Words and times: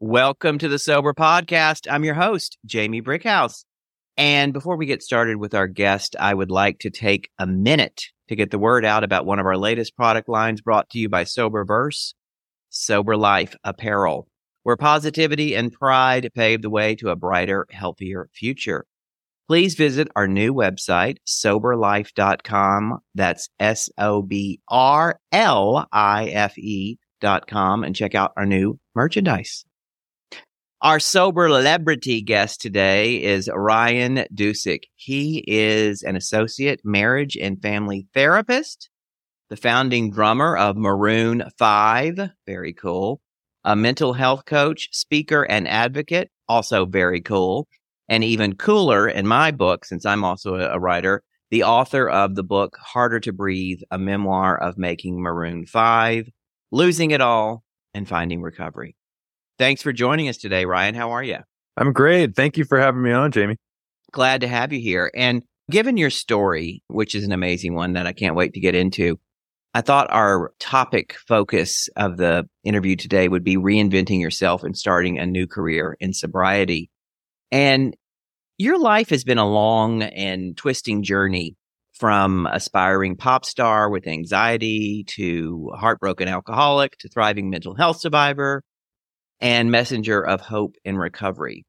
Welcome 0.00 0.58
to 0.58 0.68
the 0.68 0.78
Sober 0.78 1.12
Podcast. 1.12 1.90
I'm 1.90 2.04
your 2.04 2.14
host, 2.14 2.56
Jamie 2.64 3.02
Brickhouse. 3.02 3.64
And 4.16 4.52
before 4.52 4.76
we 4.76 4.86
get 4.86 5.02
started 5.02 5.38
with 5.38 5.54
our 5.54 5.66
guest, 5.66 6.14
I 6.20 6.34
would 6.34 6.52
like 6.52 6.78
to 6.80 6.90
take 6.90 7.30
a 7.36 7.48
minute 7.48 8.04
to 8.28 8.36
get 8.36 8.52
the 8.52 8.60
word 8.60 8.84
out 8.84 9.02
about 9.02 9.26
one 9.26 9.40
of 9.40 9.46
our 9.46 9.56
latest 9.56 9.96
product 9.96 10.28
lines 10.28 10.60
brought 10.60 10.88
to 10.90 11.00
you 11.00 11.08
by 11.08 11.24
Soberverse, 11.24 12.14
Sober 12.68 13.16
Life 13.16 13.56
Apparel, 13.64 14.28
where 14.62 14.76
positivity 14.76 15.56
and 15.56 15.72
pride 15.72 16.30
pave 16.32 16.62
the 16.62 16.70
way 16.70 16.94
to 16.94 17.08
a 17.08 17.16
brighter, 17.16 17.66
healthier 17.72 18.28
future. 18.32 18.86
Please 19.48 19.74
visit 19.74 20.06
our 20.14 20.28
new 20.28 20.54
website, 20.54 21.16
soberlife.com. 21.26 23.00
That's 23.16 23.48
S 23.58 23.90
O 23.98 24.22
B 24.22 24.60
R 24.68 25.18
L 25.32 25.88
I 25.90 26.26
F 26.26 26.56
E 26.56 26.98
dot 27.20 27.48
com 27.48 27.82
and 27.82 27.96
check 27.96 28.14
out 28.14 28.32
our 28.36 28.46
new 28.46 28.78
merchandise. 28.94 29.64
Our 30.80 31.00
sober 31.00 31.48
celebrity 31.48 32.22
guest 32.22 32.60
today 32.60 33.20
is 33.20 33.50
Ryan 33.52 34.26
Dusick. 34.32 34.84
He 34.94 35.42
is 35.44 36.04
an 36.04 36.14
associate 36.14 36.82
marriage 36.84 37.36
and 37.36 37.60
family 37.60 38.06
therapist, 38.14 38.88
the 39.50 39.56
founding 39.56 40.12
drummer 40.12 40.56
of 40.56 40.76
Maroon 40.76 41.42
5. 41.58 42.30
Very 42.46 42.72
cool. 42.74 43.20
A 43.64 43.74
mental 43.74 44.12
health 44.12 44.44
coach, 44.44 44.90
speaker, 44.92 45.42
and 45.42 45.66
advocate. 45.66 46.30
Also 46.48 46.86
very 46.86 47.22
cool. 47.22 47.66
And 48.08 48.22
even 48.22 48.54
cooler 48.54 49.08
in 49.08 49.26
my 49.26 49.50
book, 49.50 49.84
since 49.84 50.06
I'm 50.06 50.22
also 50.22 50.54
a 50.54 50.78
writer, 50.78 51.24
the 51.50 51.64
author 51.64 52.08
of 52.08 52.36
the 52.36 52.44
book 52.44 52.76
Harder 52.80 53.18
to 53.18 53.32
Breathe, 53.32 53.80
a 53.90 53.98
memoir 53.98 54.56
of 54.56 54.78
making 54.78 55.20
Maroon 55.20 55.66
5, 55.66 56.28
losing 56.70 57.10
it 57.10 57.20
all, 57.20 57.64
and 57.94 58.06
finding 58.06 58.42
recovery. 58.42 58.94
Thanks 59.58 59.82
for 59.82 59.92
joining 59.92 60.28
us 60.28 60.36
today, 60.36 60.64
Ryan. 60.64 60.94
How 60.94 61.10
are 61.10 61.22
you? 61.22 61.38
I'm 61.76 61.92
great. 61.92 62.36
Thank 62.36 62.56
you 62.56 62.64
for 62.64 62.78
having 62.78 63.02
me 63.02 63.10
on, 63.10 63.32
Jamie. 63.32 63.56
Glad 64.12 64.40
to 64.42 64.48
have 64.48 64.72
you 64.72 64.80
here. 64.80 65.10
And 65.14 65.42
given 65.70 65.96
your 65.96 66.10
story, 66.10 66.82
which 66.86 67.14
is 67.14 67.24
an 67.24 67.32
amazing 67.32 67.74
one 67.74 67.94
that 67.94 68.06
I 68.06 68.12
can't 68.12 68.36
wait 68.36 68.54
to 68.54 68.60
get 68.60 68.74
into, 68.76 69.18
I 69.74 69.80
thought 69.80 70.10
our 70.10 70.52
topic 70.60 71.16
focus 71.26 71.88
of 71.96 72.16
the 72.16 72.48
interview 72.64 72.96
today 72.96 73.28
would 73.28 73.44
be 73.44 73.56
reinventing 73.56 74.20
yourself 74.20 74.62
and 74.62 74.76
starting 74.76 75.18
a 75.18 75.26
new 75.26 75.46
career 75.46 75.96
in 76.00 76.12
sobriety. 76.12 76.90
And 77.50 77.96
your 78.58 78.78
life 78.78 79.10
has 79.10 79.24
been 79.24 79.38
a 79.38 79.48
long 79.48 80.02
and 80.02 80.56
twisting 80.56 81.02
journey 81.02 81.56
from 81.94 82.46
aspiring 82.46 83.16
pop 83.16 83.44
star 83.44 83.90
with 83.90 84.06
anxiety 84.06 85.04
to 85.08 85.70
heartbroken 85.76 86.28
alcoholic 86.28 86.96
to 86.98 87.08
thriving 87.08 87.50
mental 87.50 87.74
health 87.74 88.00
survivor 88.00 88.62
and 89.40 89.70
messenger 89.70 90.20
of 90.20 90.40
hope 90.40 90.76
and 90.84 90.98
recovery. 90.98 91.64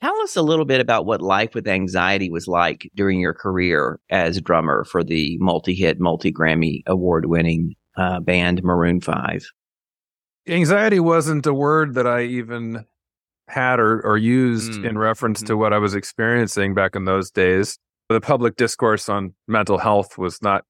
Tell 0.00 0.20
us 0.20 0.36
a 0.36 0.42
little 0.42 0.66
bit 0.66 0.80
about 0.80 1.06
what 1.06 1.22
life 1.22 1.54
with 1.54 1.66
anxiety 1.66 2.30
was 2.30 2.46
like 2.46 2.90
during 2.94 3.18
your 3.18 3.32
career 3.32 3.98
as 4.10 4.40
drummer 4.42 4.84
for 4.84 5.02
the 5.02 5.38
multi 5.38 5.74
hit, 5.74 5.98
multi 5.98 6.30
Grammy 6.30 6.82
award 6.86 7.26
winning 7.26 7.74
uh, 7.96 8.20
band 8.20 8.62
Maroon 8.62 9.00
5. 9.00 9.46
Anxiety 10.48 11.00
wasn't 11.00 11.46
a 11.46 11.54
word 11.54 11.94
that 11.94 12.06
I 12.06 12.22
even 12.22 12.84
had 13.48 13.80
or, 13.80 14.00
or 14.04 14.18
used 14.18 14.72
mm. 14.72 14.88
in 14.88 14.98
reference 14.98 15.42
mm. 15.42 15.46
to 15.46 15.56
what 15.56 15.72
I 15.72 15.78
was 15.78 15.94
experiencing 15.94 16.74
back 16.74 16.94
in 16.94 17.04
those 17.04 17.30
days. 17.30 17.78
The 18.08 18.20
public 18.20 18.56
discourse 18.56 19.08
on 19.08 19.34
mental 19.48 19.78
health 19.78 20.18
was 20.18 20.42
not 20.42 20.64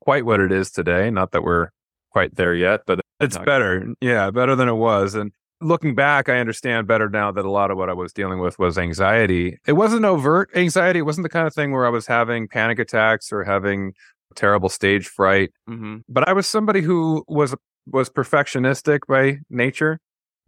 quite 0.00 0.26
what 0.26 0.40
it 0.40 0.50
is 0.50 0.70
today. 0.70 1.10
Not 1.10 1.32
that 1.32 1.42
we're 1.42 1.68
quite 2.10 2.34
there 2.34 2.54
yet, 2.54 2.80
but 2.86 3.00
it's 3.20 3.38
better. 3.38 3.94
Yeah, 4.00 4.30
better 4.30 4.56
than 4.56 4.68
it 4.68 4.74
was. 4.74 5.14
And 5.14 5.32
looking 5.62 5.94
back, 5.94 6.28
I 6.28 6.38
understand 6.38 6.86
better 6.86 7.08
now 7.08 7.32
that 7.32 7.44
a 7.44 7.50
lot 7.50 7.70
of 7.70 7.78
what 7.78 7.88
I 7.88 7.92
was 7.92 8.12
dealing 8.12 8.40
with 8.40 8.58
was 8.58 8.78
anxiety. 8.78 9.58
It 9.66 9.72
wasn't 9.72 10.04
overt 10.04 10.50
anxiety. 10.54 11.00
It 11.00 11.02
wasn't 11.02 11.24
the 11.24 11.30
kind 11.30 11.46
of 11.46 11.54
thing 11.54 11.72
where 11.72 11.86
I 11.86 11.90
was 11.90 12.06
having 12.06 12.48
panic 12.48 12.78
attacks 12.78 13.32
or 13.32 13.44
having 13.44 13.94
terrible 14.34 14.68
stage 14.68 15.08
fright. 15.08 15.52
Mm-hmm. 15.68 15.98
But 16.08 16.28
I 16.28 16.32
was 16.32 16.46
somebody 16.46 16.80
who 16.80 17.24
was 17.28 17.54
was 17.86 18.08
perfectionistic 18.08 19.00
by 19.08 19.38
nature, 19.50 19.98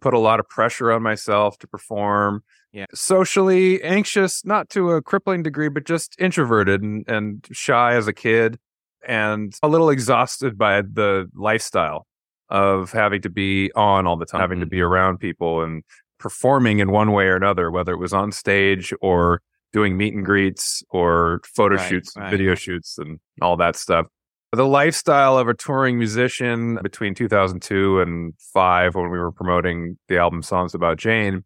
put 0.00 0.14
a 0.14 0.19
lot 0.19 0.41
of 0.41 0.48
pressure 0.48 0.92
on 0.92 1.03
myself 1.03 1.58
to 1.58 1.66
perform. 1.66 2.42
Yeah. 2.72 2.86
Socially 2.92 3.82
anxious, 3.82 4.44
not 4.44 4.69
to 4.70 4.91
a 4.91 5.03
crippling 5.03 5.42
degree, 5.42 5.69
but 5.69 5.84
just 5.84 6.16
introverted 6.19 6.82
and, 6.82 7.08
and 7.08 7.47
shy 7.53 7.94
as 7.94 8.08
a 8.08 8.12
kid 8.12 8.58
and 9.06 9.54
a 9.62 9.69
little 9.69 9.91
exhausted 9.91 10.58
by 10.58 10.82
the 10.82 11.30
lifestyle 11.34 12.06
of 12.49 12.93
having 12.93 13.22
to 13.22 13.31
be 13.31 13.71
on 13.75 14.06
all 14.06 14.16
the 14.16 14.27
time, 14.27 14.38
mm-hmm. 14.38 14.43
having 14.43 14.60
to 14.60 14.66
mm-hmm. 14.66 14.77
be 14.77 14.81
around 14.81 15.19
people 15.19 15.62
and 15.62 15.82
performing 16.19 16.78
in 16.78 16.91
one 16.91 17.12
way 17.12 17.27
or 17.27 17.37
another, 17.37 17.71
whether 17.71 17.93
it 17.93 17.99
was 17.99 18.12
on 18.12 18.32
stage 18.32 18.93
or 19.00 19.41
doing 19.72 19.97
meet 19.97 20.15
and 20.15 20.25
greets 20.25 20.83
or 20.91 21.41
photo 21.44 21.77
right, 21.77 21.88
shoots, 21.88 22.12
right. 22.16 22.31
video 22.31 22.54
shoots, 22.54 22.97
and 22.99 23.19
all 23.43 23.56
that 23.56 23.77
stuff. 23.77 24.06
The 24.53 24.66
lifestyle 24.66 25.37
of 25.37 25.49
a 25.49 25.54
touring 25.54 25.99
musician 25.99 26.78
between 26.81 27.15
2002 27.15 28.00
and 28.00 28.34
five, 28.53 28.94
when 28.94 29.10
we 29.10 29.19
were 29.19 29.33
promoting 29.33 29.99
the 30.09 30.19
album 30.19 30.43
Songs 30.43 30.75
About 30.75 30.97
Jane, 30.97 31.43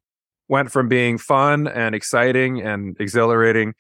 went 0.47 0.71
from 0.71 0.89
being 0.89 1.17
fun 1.17 1.67
and 1.67 1.95
exciting 1.95 2.61
and 2.61 2.97
exhilarating 3.01 3.75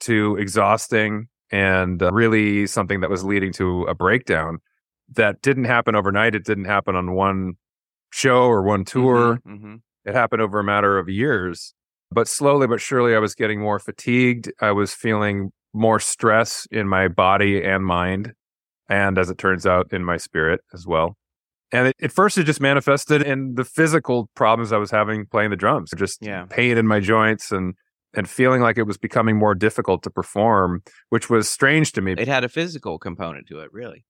to 0.00 0.36
exhausting 0.36 1.26
and 1.50 2.02
uh, 2.02 2.12
really 2.12 2.66
something 2.66 3.00
that 3.00 3.10
was 3.10 3.24
leading 3.24 3.52
to 3.54 3.82
a 3.84 3.94
breakdown 3.94 4.58
that 5.14 5.42
didn't 5.42 5.64
happen 5.64 5.94
overnight. 5.94 6.34
It 6.34 6.44
didn't 6.44 6.66
happen 6.66 6.96
on 6.96 7.12
one 7.12 7.54
show 8.10 8.42
or 8.42 8.62
one 8.62 8.84
tour. 8.84 9.36
Mm-hmm, 9.36 9.54
mm-hmm. 9.54 9.74
It 10.04 10.14
happened 10.14 10.42
over 10.42 10.60
a 10.60 10.64
matter 10.64 10.98
of 10.98 11.08
years. 11.08 11.74
But 12.10 12.28
slowly 12.28 12.66
but 12.66 12.80
surely, 12.80 13.14
I 13.14 13.18
was 13.18 13.34
getting 13.34 13.60
more 13.60 13.78
fatigued. 13.78 14.50
I 14.60 14.72
was 14.72 14.94
feeling 14.94 15.52
more 15.74 16.00
stress 16.00 16.66
in 16.70 16.88
my 16.88 17.08
body 17.08 17.62
and 17.62 17.84
mind. 17.84 18.32
And 18.88 19.18
as 19.18 19.28
it 19.28 19.36
turns 19.36 19.66
out, 19.66 19.92
in 19.92 20.04
my 20.04 20.16
spirit 20.16 20.60
as 20.72 20.86
well. 20.86 21.16
And 21.70 21.88
it, 21.88 21.96
at 22.00 22.12
first, 22.12 22.38
it 22.38 22.44
just 22.44 22.62
manifested 22.62 23.20
in 23.20 23.54
the 23.56 23.64
physical 23.64 24.30
problems 24.34 24.72
I 24.72 24.78
was 24.78 24.90
having 24.90 25.26
playing 25.26 25.50
the 25.50 25.56
drums, 25.56 25.90
just 25.96 26.24
yeah. 26.24 26.46
pain 26.48 26.78
in 26.78 26.86
my 26.86 27.00
joints 27.00 27.52
and 27.52 27.74
and 28.14 28.26
feeling 28.26 28.62
like 28.62 28.78
it 28.78 28.84
was 28.84 28.96
becoming 28.96 29.36
more 29.36 29.54
difficult 29.54 30.02
to 30.02 30.10
perform, 30.10 30.82
which 31.10 31.28
was 31.28 31.46
strange 31.46 31.92
to 31.92 32.00
me. 32.00 32.14
It 32.16 32.26
had 32.26 32.42
a 32.42 32.48
physical 32.48 32.98
component 32.98 33.46
to 33.48 33.60
it, 33.60 33.70
really. 33.70 34.06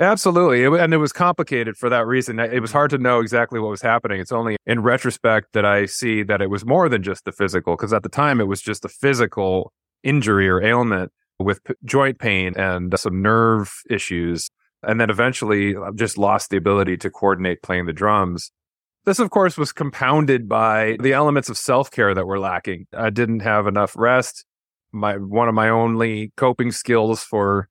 Absolutely. 0.00 0.62
It, 0.64 0.72
and 0.72 0.94
it 0.94 0.96
was 0.96 1.12
complicated 1.12 1.76
for 1.76 1.90
that 1.90 2.06
reason. 2.06 2.40
It 2.40 2.60
was 2.60 2.70
mm-hmm. 2.70 2.78
hard 2.78 2.90
to 2.90 2.98
know 2.98 3.20
exactly 3.20 3.60
what 3.60 3.70
was 3.70 3.82
happening. 3.82 4.18
It's 4.18 4.32
only 4.32 4.56
in 4.66 4.80
retrospect 4.80 5.52
that 5.52 5.66
I 5.66 5.84
see 5.84 6.22
that 6.22 6.40
it 6.40 6.48
was 6.48 6.64
more 6.64 6.88
than 6.88 7.02
just 7.02 7.26
the 7.26 7.32
physical, 7.32 7.76
because 7.76 7.92
at 7.92 8.02
the 8.02 8.08
time 8.08 8.40
it 8.40 8.48
was 8.48 8.62
just 8.62 8.84
a 8.84 8.88
physical 8.88 9.72
injury 10.02 10.48
or 10.48 10.62
ailment 10.62 11.12
with 11.38 11.62
p- 11.64 11.74
joint 11.84 12.18
pain 12.18 12.54
and 12.56 12.98
some 12.98 13.20
nerve 13.20 13.82
issues. 13.90 14.48
And 14.82 14.98
then 14.98 15.10
eventually 15.10 15.76
I 15.76 15.88
uh, 15.88 15.92
just 15.94 16.16
lost 16.16 16.48
the 16.48 16.56
ability 16.56 16.96
to 16.98 17.10
coordinate 17.10 17.62
playing 17.62 17.84
the 17.84 17.92
drums. 17.92 18.52
This, 19.04 19.18
of 19.18 19.30
course, 19.30 19.58
was 19.58 19.72
compounded 19.72 20.48
by 20.48 20.96
the 21.00 21.12
elements 21.12 21.50
of 21.50 21.58
self 21.58 21.90
care 21.90 22.14
that 22.14 22.26
were 22.26 22.38
lacking. 22.38 22.86
I 22.94 23.10
didn't 23.10 23.40
have 23.40 23.66
enough 23.66 23.94
rest. 23.96 24.46
My 24.92 25.14
one 25.14 25.48
of 25.48 25.54
my 25.54 25.68
only 25.68 26.32
coping 26.36 26.72
skills 26.72 27.22
for 27.22 27.68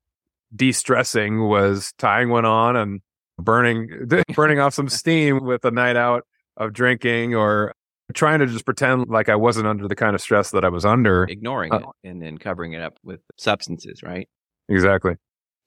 de-stressing 0.55 1.47
was 1.47 1.93
tying 1.97 2.29
one 2.29 2.45
on 2.45 2.75
and 2.75 3.01
burning 3.37 3.89
burning 4.35 4.59
off 4.59 4.73
some 4.73 4.89
steam 4.89 5.43
with 5.43 5.63
a 5.65 5.71
night 5.71 5.95
out 5.95 6.25
of 6.57 6.73
drinking 6.73 7.35
or 7.35 7.73
trying 8.13 8.39
to 8.39 8.47
just 8.47 8.65
pretend 8.65 9.07
like 9.07 9.29
I 9.29 9.35
wasn't 9.35 9.67
under 9.67 9.87
the 9.87 9.95
kind 9.95 10.15
of 10.15 10.21
stress 10.21 10.51
that 10.51 10.65
I 10.65 10.69
was 10.69 10.85
under. 10.85 11.23
Ignoring 11.25 11.73
uh, 11.73 11.77
it 11.77 11.85
and 12.03 12.21
then 12.21 12.37
covering 12.37 12.73
it 12.73 12.81
up 12.81 12.97
with 13.03 13.21
substances, 13.37 14.01
right? 14.03 14.27
Exactly. 14.67 15.15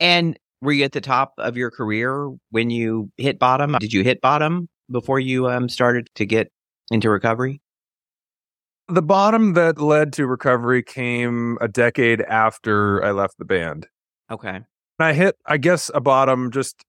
And 0.00 0.38
were 0.60 0.72
you 0.72 0.84
at 0.84 0.92
the 0.92 1.00
top 1.00 1.34
of 1.38 1.56
your 1.56 1.70
career 1.70 2.30
when 2.50 2.70
you 2.70 3.10
hit 3.16 3.38
bottom? 3.38 3.76
Did 3.78 3.92
you 3.92 4.02
hit 4.02 4.20
bottom 4.20 4.68
before 4.90 5.20
you 5.20 5.48
um, 5.48 5.68
started 5.68 6.08
to 6.16 6.26
get 6.26 6.50
into 6.90 7.10
recovery? 7.10 7.60
The 8.88 9.02
bottom 9.02 9.54
that 9.54 9.80
led 9.80 10.12
to 10.14 10.26
recovery 10.26 10.82
came 10.82 11.56
a 11.60 11.68
decade 11.68 12.20
after 12.22 13.02
I 13.04 13.12
left 13.12 13.38
the 13.38 13.44
band. 13.44 13.86
Okay. 14.30 14.60
I 14.98 15.12
hit, 15.14 15.36
I 15.46 15.56
guess, 15.56 15.90
a 15.94 16.00
bottom 16.00 16.50
just 16.50 16.84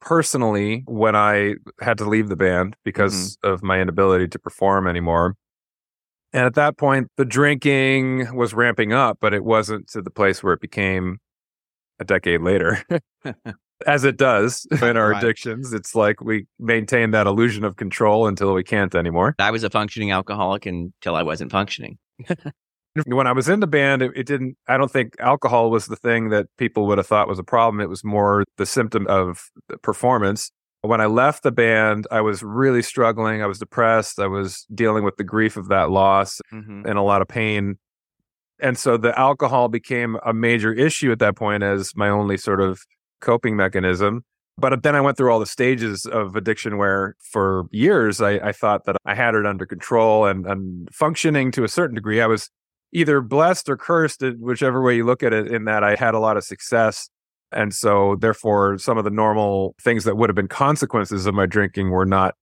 personally 0.00 0.82
when 0.86 1.16
I 1.16 1.54
had 1.80 1.98
to 1.98 2.08
leave 2.08 2.28
the 2.28 2.36
band 2.36 2.76
because 2.84 3.36
mm-hmm. 3.36 3.52
of 3.52 3.62
my 3.62 3.80
inability 3.80 4.28
to 4.28 4.38
perform 4.38 4.86
anymore. 4.86 5.36
And 6.32 6.46
at 6.46 6.54
that 6.54 6.76
point, 6.76 7.08
the 7.16 7.24
drinking 7.24 8.34
was 8.34 8.54
ramping 8.54 8.92
up, 8.92 9.18
but 9.20 9.32
it 9.32 9.44
wasn't 9.44 9.88
to 9.90 10.02
the 10.02 10.10
place 10.10 10.42
where 10.42 10.52
it 10.52 10.60
became 10.60 11.18
a 12.00 12.04
decade 12.04 12.40
later. 12.40 12.84
As 13.86 14.04
it 14.04 14.16
does 14.16 14.66
in 14.82 14.96
our 14.96 15.10
right. 15.10 15.22
addictions, 15.22 15.72
it's 15.72 15.94
like 15.94 16.20
we 16.20 16.46
maintain 16.58 17.10
that 17.10 17.26
illusion 17.26 17.64
of 17.64 17.76
control 17.76 18.26
until 18.26 18.54
we 18.54 18.64
can't 18.64 18.94
anymore. 18.94 19.34
I 19.38 19.50
was 19.50 19.64
a 19.64 19.70
functioning 19.70 20.10
alcoholic 20.10 20.66
until 20.66 21.16
I 21.16 21.22
wasn't 21.22 21.50
functioning. 21.50 21.98
When 23.06 23.26
I 23.26 23.32
was 23.32 23.48
in 23.48 23.60
the 23.60 23.66
band, 23.66 24.02
it, 24.02 24.12
it, 24.14 24.26
didn't, 24.26 24.56
I 24.68 24.76
don't 24.76 24.90
think 24.90 25.14
alcohol 25.18 25.70
was 25.70 25.86
the 25.86 25.96
thing 25.96 26.30
that 26.30 26.46
people 26.58 26.86
would 26.86 26.98
have 26.98 27.06
thought 27.06 27.28
was 27.28 27.38
a 27.38 27.44
problem. 27.44 27.80
It 27.80 27.88
was 27.88 28.04
more 28.04 28.44
the 28.56 28.66
symptom 28.66 29.06
of 29.08 29.50
performance. 29.82 30.50
When 30.82 31.00
I 31.00 31.06
left 31.06 31.42
the 31.42 31.52
band, 31.52 32.06
I 32.10 32.20
was 32.20 32.42
really 32.42 32.82
struggling. 32.82 33.42
I 33.42 33.46
was 33.46 33.58
depressed. 33.58 34.18
I 34.18 34.26
was 34.26 34.66
dealing 34.74 35.02
with 35.02 35.16
the 35.16 35.24
grief 35.24 35.56
of 35.56 35.68
that 35.68 35.90
loss 35.90 36.40
mm-hmm. 36.52 36.86
and 36.86 36.98
a 36.98 37.02
lot 37.02 37.22
of 37.22 37.28
pain. 37.28 37.78
And 38.60 38.78
so 38.78 38.96
the 38.96 39.18
alcohol 39.18 39.68
became 39.68 40.18
a 40.24 40.32
major 40.32 40.72
issue 40.72 41.10
at 41.10 41.18
that 41.18 41.36
point 41.36 41.62
as 41.62 41.92
my 41.96 42.08
only 42.08 42.36
sort 42.36 42.60
of 42.60 42.80
coping 43.20 43.56
mechanism. 43.56 44.24
But 44.56 44.84
then 44.84 44.94
I 44.94 45.00
went 45.00 45.16
through 45.16 45.32
all 45.32 45.40
the 45.40 45.46
stages 45.46 46.06
of 46.06 46.36
addiction 46.36 46.76
where 46.76 47.16
for 47.32 47.64
years 47.72 48.20
I, 48.20 48.34
I 48.34 48.52
thought 48.52 48.84
that 48.84 48.96
I 49.04 49.14
had 49.14 49.34
it 49.34 49.46
under 49.46 49.66
control 49.66 50.26
and, 50.26 50.46
and 50.46 50.88
functioning 50.92 51.50
to 51.52 51.64
a 51.64 51.68
certain 51.68 51.96
degree. 51.96 52.20
I 52.20 52.26
was 52.26 52.50
either 52.94 53.20
blessed 53.20 53.68
or 53.68 53.76
cursed, 53.76 54.22
uh, 54.22 54.32
whichever 54.38 54.82
way 54.82 54.96
you 54.96 55.04
look 55.04 55.22
at 55.22 55.34
it, 55.34 55.48
in 55.48 55.66
that 55.66 55.84
I 55.84 55.96
had 55.96 56.14
a 56.14 56.18
lot 56.18 56.38
of 56.38 56.44
success 56.44 57.10
and 57.54 57.72
so, 57.72 58.16
therefore, 58.16 58.78
some 58.78 58.98
of 58.98 59.04
the 59.04 59.10
normal 59.10 59.74
things 59.80 60.04
that 60.04 60.16
would 60.16 60.28
have 60.28 60.34
been 60.34 60.48
consequences 60.48 61.26
of 61.26 61.34
my 61.34 61.46
drinking 61.46 61.90
were 61.90 62.04
not 62.04 62.34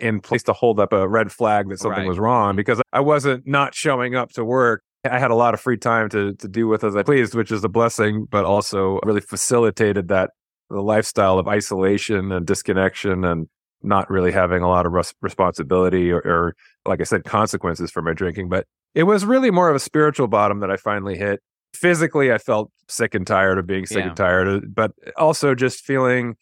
in 0.00 0.20
place 0.20 0.42
to 0.44 0.54
hold 0.54 0.80
up 0.80 0.94
a 0.94 1.06
red 1.06 1.30
flag 1.30 1.68
that 1.68 1.78
something 1.78 2.00
right. 2.00 2.08
was 2.08 2.18
wrong 2.18 2.56
because 2.56 2.80
I 2.94 3.00
wasn't 3.00 3.46
not 3.46 3.74
showing 3.74 4.14
up 4.14 4.30
to 4.32 4.44
work. 4.44 4.82
I 5.04 5.18
had 5.18 5.30
a 5.30 5.34
lot 5.34 5.52
of 5.52 5.60
free 5.60 5.76
time 5.76 6.08
to 6.08 6.32
to 6.34 6.48
do 6.48 6.66
with 6.66 6.82
as 6.82 6.96
I 6.96 7.02
pleased, 7.02 7.34
which 7.34 7.52
is 7.52 7.62
a 7.62 7.68
blessing, 7.68 8.26
but 8.30 8.46
also 8.46 8.98
really 9.04 9.20
facilitated 9.20 10.08
that 10.08 10.30
the 10.70 10.80
lifestyle 10.80 11.38
of 11.38 11.46
isolation 11.46 12.32
and 12.32 12.46
disconnection 12.46 13.24
and 13.24 13.48
not 13.82 14.10
really 14.10 14.32
having 14.32 14.62
a 14.62 14.68
lot 14.68 14.86
of 14.86 14.92
res- 14.92 15.14
responsibility 15.22 16.10
or, 16.10 16.18
or, 16.18 16.56
like 16.86 17.00
I 17.00 17.04
said, 17.04 17.24
consequences 17.24 17.90
for 17.90 18.02
my 18.02 18.12
drinking. 18.12 18.48
But 18.48 18.66
it 18.94 19.04
was 19.04 19.24
really 19.24 19.50
more 19.50 19.68
of 19.68 19.76
a 19.76 19.80
spiritual 19.80 20.28
bottom 20.28 20.60
that 20.60 20.70
I 20.70 20.76
finally 20.76 21.16
hit 21.16 21.40
physically 21.76 22.32
I 22.32 22.38
felt 22.38 22.70
sick 22.88 23.14
and 23.14 23.26
tired 23.26 23.58
of 23.58 23.66
being 23.66 23.86
sick 23.86 23.98
yeah. 23.98 24.08
and 24.08 24.16
tired, 24.16 24.74
but 24.74 24.92
also 25.16 25.54
just 25.54 25.84
feeling 25.84 26.36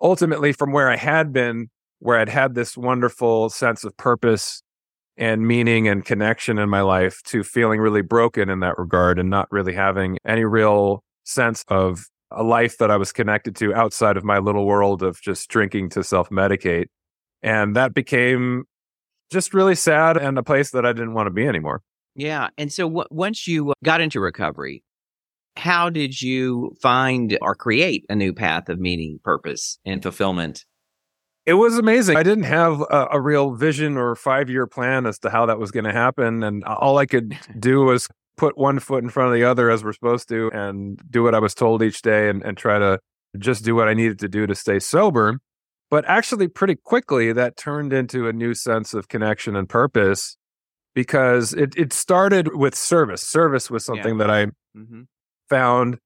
ultimately 0.00 0.52
from 0.52 0.72
where 0.72 0.90
I 0.90 0.96
had 0.96 1.32
been, 1.32 1.70
where 1.98 2.18
I'd 2.18 2.28
had 2.28 2.54
this 2.54 2.76
wonderful 2.76 3.48
sense 3.48 3.84
of 3.84 3.96
purpose 3.96 4.62
and 5.16 5.46
meaning 5.46 5.88
and 5.88 6.04
connection 6.04 6.58
in 6.58 6.68
my 6.68 6.82
life 6.82 7.20
to 7.26 7.42
feeling 7.42 7.80
really 7.80 8.02
broken 8.02 8.50
in 8.50 8.60
that 8.60 8.78
regard 8.78 9.18
and 9.18 9.30
not 9.30 9.50
really 9.50 9.72
having 9.72 10.18
any 10.26 10.44
real 10.44 11.02
sense 11.24 11.64
of 11.68 12.04
a 12.36 12.42
life 12.42 12.78
that 12.78 12.90
I 12.90 12.96
was 12.96 13.12
connected 13.12 13.56
to 13.56 13.74
outside 13.74 14.16
of 14.16 14.24
my 14.24 14.38
little 14.38 14.66
world 14.66 15.02
of 15.02 15.20
just 15.20 15.48
drinking 15.48 15.90
to 15.90 16.02
self 16.02 16.30
medicate. 16.30 16.86
And 17.42 17.76
that 17.76 17.94
became 17.94 18.64
just 19.30 19.54
really 19.54 19.74
sad 19.74 20.16
and 20.16 20.38
a 20.38 20.42
place 20.42 20.70
that 20.70 20.86
I 20.86 20.92
didn't 20.92 21.14
want 21.14 21.26
to 21.26 21.30
be 21.30 21.46
anymore. 21.46 21.82
Yeah. 22.14 22.48
And 22.56 22.72
so 22.72 22.84
w- 22.88 23.08
once 23.10 23.46
you 23.46 23.72
got 23.82 24.00
into 24.00 24.20
recovery, 24.20 24.84
how 25.56 25.90
did 25.90 26.20
you 26.20 26.74
find 26.80 27.36
or 27.40 27.54
create 27.54 28.04
a 28.08 28.14
new 28.14 28.32
path 28.32 28.68
of 28.68 28.78
meaning, 28.78 29.20
purpose, 29.22 29.78
and 29.84 30.02
fulfillment? 30.02 30.64
It 31.46 31.54
was 31.54 31.76
amazing. 31.76 32.16
I 32.16 32.22
didn't 32.22 32.44
have 32.44 32.80
a, 32.80 33.08
a 33.12 33.20
real 33.20 33.54
vision 33.54 33.96
or 33.96 34.14
five 34.14 34.48
year 34.48 34.66
plan 34.66 35.06
as 35.06 35.18
to 35.20 35.30
how 35.30 35.46
that 35.46 35.58
was 35.58 35.70
going 35.70 35.84
to 35.84 35.92
happen. 35.92 36.42
And 36.42 36.64
all 36.64 36.98
I 36.98 37.06
could 37.06 37.36
do 37.58 37.82
was 37.82 38.08
put 38.36 38.58
one 38.58 38.78
foot 38.78 39.02
in 39.02 39.10
front 39.10 39.28
of 39.28 39.34
the 39.34 39.44
other 39.44 39.70
as 39.70 39.84
we're 39.84 39.92
supposed 39.92 40.28
to 40.28 40.50
and 40.52 41.00
do 41.10 41.22
what 41.22 41.34
I 41.34 41.38
was 41.38 41.54
told 41.54 41.82
each 41.82 42.02
day 42.02 42.28
and, 42.28 42.42
and 42.42 42.56
try 42.56 42.78
to 42.78 42.98
just 43.38 43.64
do 43.64 43.74
what 43.74 43.88
I 43.88 43.94
needed 43.94 44.18
to 44.20 44.28
do 44.28 44.46
to 44.46 44.54
stay 44.54 44.78
sober. 44.78 45.38
But 45.90 46.04
actually, 46.06 46.48
pretty 46.48 46.76
quickly, 46.76 47.32
that 47.32 47.56
turned 47.56 47.92
into 47.92 48.28
a 48.28 48.32
new 48.32 48.54
sense 48.54 48.94
of 48.94 49.08
connection 49.08 49.54
and 49.54 49.68
purpose 49.68 50.36
because 50.94 51.52
it, 51.52 51.74
it 51.76 51.92
started 51.92 52.56
with 52.56 52.74
service. 52.74 53.22
Service 53.22 53.70
was 53.70 53.84
something 53.84 54.18
yeah. 54.18 54.26
that 54.26 54.30
I 54.30 54.46
mm-hmm. 54.76 55.02
found 55.48 55.98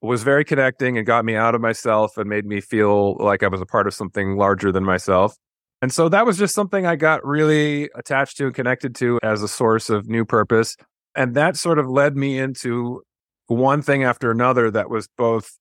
was 0.00 0.22
very 0.22 0.44
connecting 0.44 0.98
and 0.98 1.06
got 1.06 1.24
me 1.24 1.34
out 1.34 1.54
of 1.54 1.60
myself 1.60 2.18
and 2.18 2.28
made 2.28 2.44
me 2.44 2.60
feel 2.60 3.16
like 3.16 3.42
I 3.42 3.48
was 3.48 3.60
a 3.60 3.66
part 3.66 3.86
of 3.86 3.94
something 3.94 4.36
larger 4.36 4.70
than 4.70 4.84
myself. 4.84 5.34
And 5.80 5.92
so 5.92 6.08
that 6.10 6.24
was 6.24 6.38
just 6.38 6.54
something 6.54 6.86
I 6.86 6.96
got 6.96 7.24
really 7.26 7.90
attached 7.94 8.36
to 8.38 8.46
and 8.46 8.54
connected 8.54 8.94
to 8.96 9.18
as 9.22 9.42
a 9.42 9.48
source 9.48 9.90
of 9.90 10.08
new 10.08 10.24
purpose. 10.24 10.76
And 11.16 11.34
that 11.34 11.56
sort 11.56 11.78
of 11.78 11.88
led 11.88 12.16
me 12.16 12.38
into 12.38 13.02
one 13.46 13.82
thing 13.82 14.04
after 14.04 14.30
another 14.30 14.70
that 14.70 14.90
was 14.90 15.08
both 15.16 15.58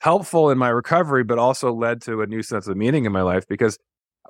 helpful 0.00 0.50
in 0.50 0.58
my 0.58 0.68
recovery, 0.68 1.24
but 1.24 1.38
also 1.38 1.72
led 1.72 2.00
to 2.02 2.22
a 2.22 2.26
new 2.26 2.42
sense 2.42 2.68
of 2.68 2.76
meaning 2.76 3.04
in 3.04 3.12
my 3.12 3.22
life 3.22 3.46
because 3.48 3.78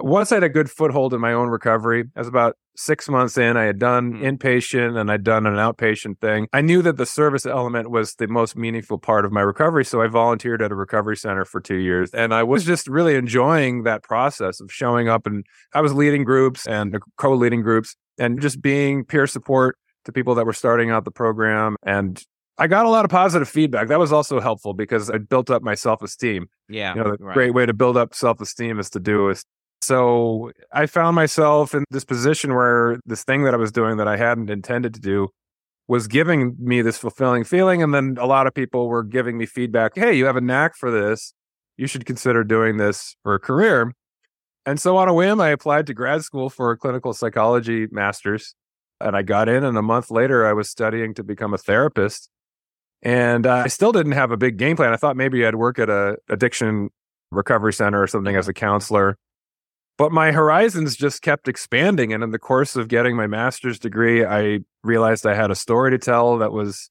once 0.00 0.30
I 0.30 0.36
had 0.36 0.44
a 0.44 0.48
good 0.48 0.70
foothold 0.70 1.12
in 1.12 1.20
my 1.20 1.32
own 1.32 1.48
recovery, 1.48 2.04
I 2.14 2.20
was 2.20 2.28
about 2.28 2.56
six 2.76 3.08
months 3.08 3.36
in. 3.36 3.56
I 3.56 3.64
had 3.64 3.78
done 3.78 4.14
mm. 4.14 4.38
inpatient 4.38 4.98
and 4.98 5.10
I'd 5.10 5.24
done 5.24 5.46
an 5.46 5.54
outpatient 5.54 6.20
thing. 6.20 6.46
I 6.52 6.60
knew 6.60 6.82
that 6.82 6.96
the 6.96 7.06
service 7.06 7.44
element 7.44 7.90
was 7.90 8.14
the 8.14 8.28
most 8.28 8.56
meaningful 8.56 8.98
part 8.98 9.24
of 9.24 9.32
my 9.32 9.40
recovery. 9.40 9.84
So 9.84 10.00
I 10.00 10.06
volunteered 10.06 10.62
at 10.62 10.70
a 10.70 10.76
recovery 10.76 11.16
center 11.16 11.44
for 11.44 11.60
two 11.60 11.78
years. 11.78 12.10
And 12.12 12.32
I 12.32 12.44
was 12.44 12.64
just 12.64 12.86
really 12.86 13.16
enjoying 13.16 13.82
that 13.82 14.02
process 14.04 14.60
of 14.60 14.70
showing 14.70 15.08
up. 15.08 15.26
And 15.26 15.44
I 15.74 15.80
was 15.80 15.92
leading 15.92 16.22
groups 16.22 16.66
and 16.66 16.96
co 17.16 17.34
leading 17.34 17.62
groups 17.62 17.96
and 18.18 18.40
just 18.40 18.62
being 18.62 19.04
peer 19.04 19.26
support 19.26 19.76
to 20.04 20.12
people 20.12 20.34
that 20.36 20.46
were 20.46 20.52
starting 20.52 20.90
out 20.90 21.04
the 21.04 21.10
program. 21.10 21.76
And 21.82 22.22
I 22.58 22.66
got 22.66 22.86
a 22.86 22.88
lot 22.88 23.04
of 23.04 23.10
positive 23.10 23.48
feedback. 23.48 23.88
That 23.88 23.98
was 23.98 24.12
also 24.12 24.40
helpful 24.40 24.74
because 24.74 25.10
I 25.10 25.18
built 25.18 25.50
up 25.50 25.62
my 25.62 25.74
self 25.74 26.02
esteem. 26.02 26.48
Yeah. 26.68 26.94
You 26.94 27.02
know, 27.02 27.16
the 27.16 27.24
right. 27.24 27.34
great 27.34 27.54
way 27.54 27.66
to 27.66 27.72
build 27.72 27.96
up 27.96 28.14
self 28.14 28.40
esteem 28.40 28.78
is 28.78 28.90
to 28.90 29.00
do 29.00 29.28
is 29.28 29.44
so 29.80 30.50
I 30.72 30.86
found 30.86 31.14
myself 31.14 31.72
in 31.72 31.84
this 31.90 32.04
position 32.04 32.54
where 32.54 32.98
this 33.06 33.22
thing 33.22 33.44
that 33.44 33.54
I 33.54 33.56
was 33.56 33.70
doing 33.70 33.96
that 33.98 34.08
I 34.08 34.16
hadn't 34.16 34.50
intended 34.50 34.92
to 34.94 35.00
do 35.00 35.28
was 35.86 36.08
giving 36.08 36.56
me 36.58 36.82
this 36.82 36.98
fulfilling 36.98 37.44
feeling. 37.44 37.82
And 37.82 37.94
then 37.94 38.16
a 38.18 38.26
lot 38.26 38.46
of 38.46 38.54
people 38.54 38.88
were 38.88 39.04
giving 39.04 39.38
me 39.38 39.46
feedback 39.46 39.92
hey, 39.94 40.12
you 40.14 40.26
have 40.26 40.36
a 40.36 40.40
knack 40.40 40.76
for 40.76 40.90
this. 40.90 41.32
You 41.76 41.86
should 41.86 42.06
consider 42.06 42.42
doing 42.42 42.76
this 42.76 43.14
for 43.22 43.34
a 43.34 43.38
career. 43.38 43.92
And 44.66 44.80
so 44.80 44.96
on 44.96 45.08
a 45.08 45.14
whim, 45.14 45.40
I 45.40 45.48
applied 45.48 45.86
to 45.86 45.94
grad 45.94 46.24
school 46.24 46.50
for 46.50 46.72
a 46.72 46.76
clinical 46.76 47.14
psychology 47.14 47.86
master's. 47.90 48.54
And 49.00 49.16
I 49.16 49.22
got 49.22 49.48
in, 49.48 49.64
and 49.64 49.76
a 49.78 49.82
month 49.82 50.10
later, 50.10 50.46
I 50.46 50.52
was 50.52 50.68
studying 50.68 51.14
to 51.14 51.22
become 51.22 51.54
a 51.54 51.58
therapist. 51.58 52.28
And 53.02 53.46
uh, 53.46 53.62
I 53.64 53.68
still 53.68 53.92
didn't 53.92 54.12
have 54.12 54.32
a 54.32 54.36
big 54.36 54.56
game 54.56 54.76
plan. 54.76 54.92
I 54.92 54.96
thought 54.96 55.16
maybe 55.16 55.46
I'd 55.46 55.54
work 55.54 55.78
at 55.78 55.88
a 55.88 56.16
addiction 56.28 56.90
recovery 57.30 57.72
center 57.72 58.02
or 58.02 58.06
something 58.06 58.34
as 58.34 58.48
a 58.48 58.54
counselor 58.54 59.18
but 59.98 60.12
my 60.12 60.30
horizons 60.30 60.96
just 60.96 61.20
kept 61.20 61.48
expanding 61.48 62.12
and 62.12 62.22
in 62.22 62.30
the 62.30 62.38
course 62.38 62.76
of 62.76 62.88
getting 62.88 63.14
my 63.16 63.26
master's 63.26 63.78
degree 63.78 64.24
i 64.24 64.60
realized 64.82 65.26
i 65.26 65.34
had 65.34 65.50
a 65.50 65.54
story 65.54 65.90
to 65.90 65.98
tell 65.98 66.38
that 66.38 66.52
was 66.52 66.90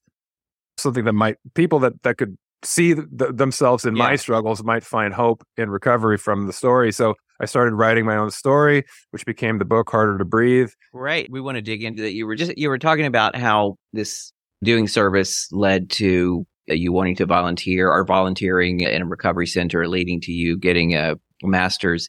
something 0.76 1.04
that 1.04 1.14
might 1.14 1.36
people 1.54 1.80
that 1.80 2.00
that 2.04 2.16
could 2.18 2.38
see 2.64 2.92
themselves 2.92 3.84
in 3.84 3.94
yeah. 3.94 4.02
my 4.04 4.16
struggles 4.16 4.62
might 4.64 4.82
find 4.82 5.14
hope 5.14 5.44
in 5.56 5.70
recovery 5.70 6.18
from 6.18 6.46
the 6.46 6.52
story 6.52 6.90
so 6.90 7.14
i 7.40 7.44
started 7.44 7.74
writing 7.74 8.04
my 8.04 8.16
own 8.16 8.30
story 8.30 8.84
which 9.12 9.24
became 9.24 9.58
the 9.58 9.64
book 9.64 9.88
harder 9.90 10.18
to 10.18 10.24
breathe 10.24 10.70
right 10.92 11.28
we 11.30 11.40
want 11.40 11.54
to 11.54 11.62
dig 11.62 11.84
into 11.84 12.02
that 12.02 12.12
you 12.12 12.26
were 12.26 12.34
just 12.34 12.56
you 12.58 12.68
were 12.68 12.78
talking 12.78 13.06
about 13.06 13.36
how 13.36 13.76
this 13.92 14.32
doing 14.64 14.88
service 14.88 15.46
led 15.52 15.88
to 15.88 16.44
uh, 16.70 16.74
you 16.74 16.92
wanting 16.92 17.14
to 17.16 17.26
volunteer 17.26 17.90
or 17.90 18.04
volunteering 18.04 18.80
in 18.80 19.02
a 19.02 19.06
recovery 19.06 19.46
center 19.46 19.86
leading 19.86 20.20
to 20.20 20.32
you 20.32 20.56
getting 20.56 20.94
a 20.94 21.14
master's 21.42 22.08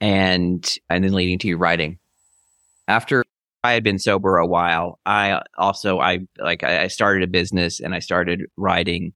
and 0.00 0.76
and 0.88 1.04
then 1.04 1.12
leading 1.12 1.38
to 1.40 1.48
you 1.48 1.56
writing. 1.56 1.98
After 2.88 3.24
I 3.62 3.72
had 3.72 3.84
been 3.84 3.98
sober 3.98 4.38
a 4.38 4.46
while, 4.46 4.98
I 5.04 5.42
also 5.58 6.00
I 6.00 6.20
like 6.38 6.64
I 6.64 6.88
started 6.88 7.22
a 7.22 7.30
business 7.30 7.80
and 7.80 7.94
I 7.94 7.98
started 7.98 8.42
writing, 8.56 9.12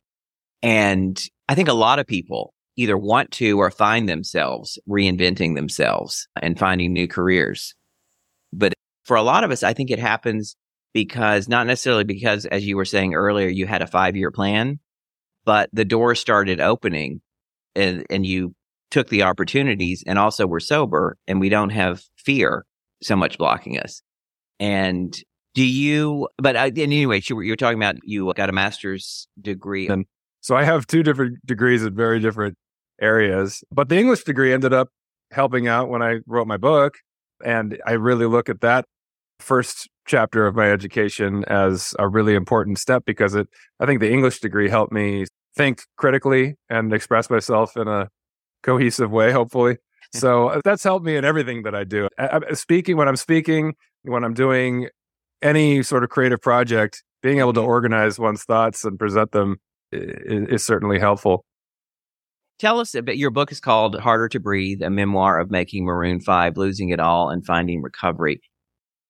and 0.64 1.20
I 1.46 1.54
think 1.54 1.68
a 1.68 1.74
lot 1.74 1.98
of 1.98 2.06
people 2.06 2.54
either 2.76 2.96
want 2.96 3.30
to 3.32 3.58
or 3.58 3.70
find 3.70 4.08
themselves 4.08 4.78
reinventing 4.88 5.54
themselves 5.54 6.26
and 6.40 6.58
finding 6.58 6.92
new 6.92 7.06
careers. 7.06 7.74
But 8.50 8.72
for 9.04 9.16
a 9.16 9.22
lot 9.22 9.44
of 9.44 9.50
us, 9.50 9.62
I 9.62 9.74
think 9.74 9.90
it 9.90 9.98
happens 9.98 10.56
because 10.94 11.48
not 11.48 11.66
necessarily 11.66 12.04
because, 12.04 12.46
as 12.46 12.66
you 12.66 12.76
were 12.76 12.86
saying 12.86 13.14
earlier, 13.14 13.48
you 13.48 13.66
had 13.66 13.82
a 13.82 13.86
five 13.86 14.16
year 14.16 14.30
plan, 14.30 14.80
but 15.44 15.68
the 15.72 15.84
door 15.84 16.14
started 16.14 16.60
opening 16.60 17.20
and, 17.76 18.06
and 18.08 18.24
you 18.24 18.54
took 18.90 19.10
the 19.10 19.22
opportunities 19.22 20.02
and 20.06 20.18
also 20.18 20.46
were 20.46 20.60
sober 20.60 21.18
and 21.28 21.40
we 21.40 21.50
don't 21.50 21.70
have 21.70 22.02
fear 22.16 22.64
so 23.02 23.16
much 23.16 23.36
blocking 23.36 23.78
us. 23.78 24.02
And 24.58 25.14
do 25.54 25.64
you, 25.64 26.28
but 26.38 26.56
anyway, 26.56 27.20
you 27.22 27.36
were, 27.36 27.42
you 27.42 27.52
were 27.52 27.56
talking 27.56 27.78
about 27.78 27.96
you 28.02 28.32
got 28.34 28.48
a 28.48 28.52
master's 28.52 29.28
degree. 29.40 29.88
And 29.88 30.06
so 30.44 30.54
I 30.54 30.64
have 30.64 30.86
two 30.86 31.02
different 31.02 31.38
degrees 31.46 31.82
in 31.84 31.94
very 31.94 32.20
different 32.20 32.58
areas, 33.00 33.64
but 33.72 33.88
the 33.88 33.96
English 33.96 34.24
degree 34.24 34.52
ended 34.52 34.74
up 34.74 34.90
helping 35.30 35.68
out 35.68 35.88
when 35.88 36.02
I 36.02 36.18
wrote 36.26 36.46
my 36.46 36.58
book. 36.58 36.98
And 37.42 37.80
I 37.86 37.92
really 37.92 38.26
look 38.26 38.50
at 38.50 38.60
that 38.60 38.84
first 39.40 39.88
chapter 40.06 40.46
of 40.46 40.54
my 40.54 40.70
education 40.70 41.46
as 41.46 41.94
a 41.98 42.06
really 42.06 42.34
important 42.34 42.78
step 42.78 43.04
because 43.06 43.34
it, 43.34 43.48
I 43.80 43.86
think 43.86 44.00
the 44.00 44.12
English 44.12 44.40
degree 44.40 44.68
helped 44.68 44.92
me 44.92 45.24
think 45.56 45.80
critically 45.96 46.56
and 46.68 46.92
express 46.92 47.30
myself 47.30 47.74
in 47.74 47.88
a 47.88 48.10
cohesive 48.62 49.10
way, 49.10 49.32
hopefully. 49.32 49.78
So 50.14 50.50
uh, 50.50 50.60
that's 50.62 50.84
helped 50.84 51.04
me 51.04 51.16
in 51.16 51.24
everything 51.24 51.64
that 51.64 51.74
I 51.74 51.82
do. 51.82 52.08
I, 52.16 52.38
I, 52.48 52.52
speaking, 52.52 52.96
when 52.96 53.08
I'm 53.08 53.16
speaking, 53.16 53.74
when 54.02 54.22
I'm 54.22 54.34
doing 54.34 54.88
any 55.42 55.82
sort 55.82 56.04
of 56.04 56.10
creative 56.10 56.40
project, 56.40 57.02
being 57.20 57.40
able 57.40 57.52
to 57.54 57.60
mm-hmm. 57.60 57.68
organize 57.68 58.16
one's 58.16 58.44
thoughts 58.44 58.84
and 58.84 58.96
present 58.96 59.32
them 59.32 59.56
is, 59.94 60.48
is 60.48 60.64
certainly 60.64 60.98
helpful. 60.98 61.44
Tell 62.58 62.78
us 62.78 62.94
a 62.94 63.02
bit. 63.02 63.16
Your 63.16 63.30
book 63.30 63.50
is 63.50 63.60
called 63.60 63.98
Harder 63.98 64.28
to 64.28 64.40
Breathe, 64.40 64.80
a 64.82 64.90
memoir 64.90 65.40
of 65.40 65.50
making 65.50 65.84
Maroon 65.84 66.20
5, 66.20 66.56
losing 66.56 66.90
it 66.90 67.00
all, 67.00 67.28
and 67.28 67.44
finding 67.44 67.82
recovery. 67.82 68.40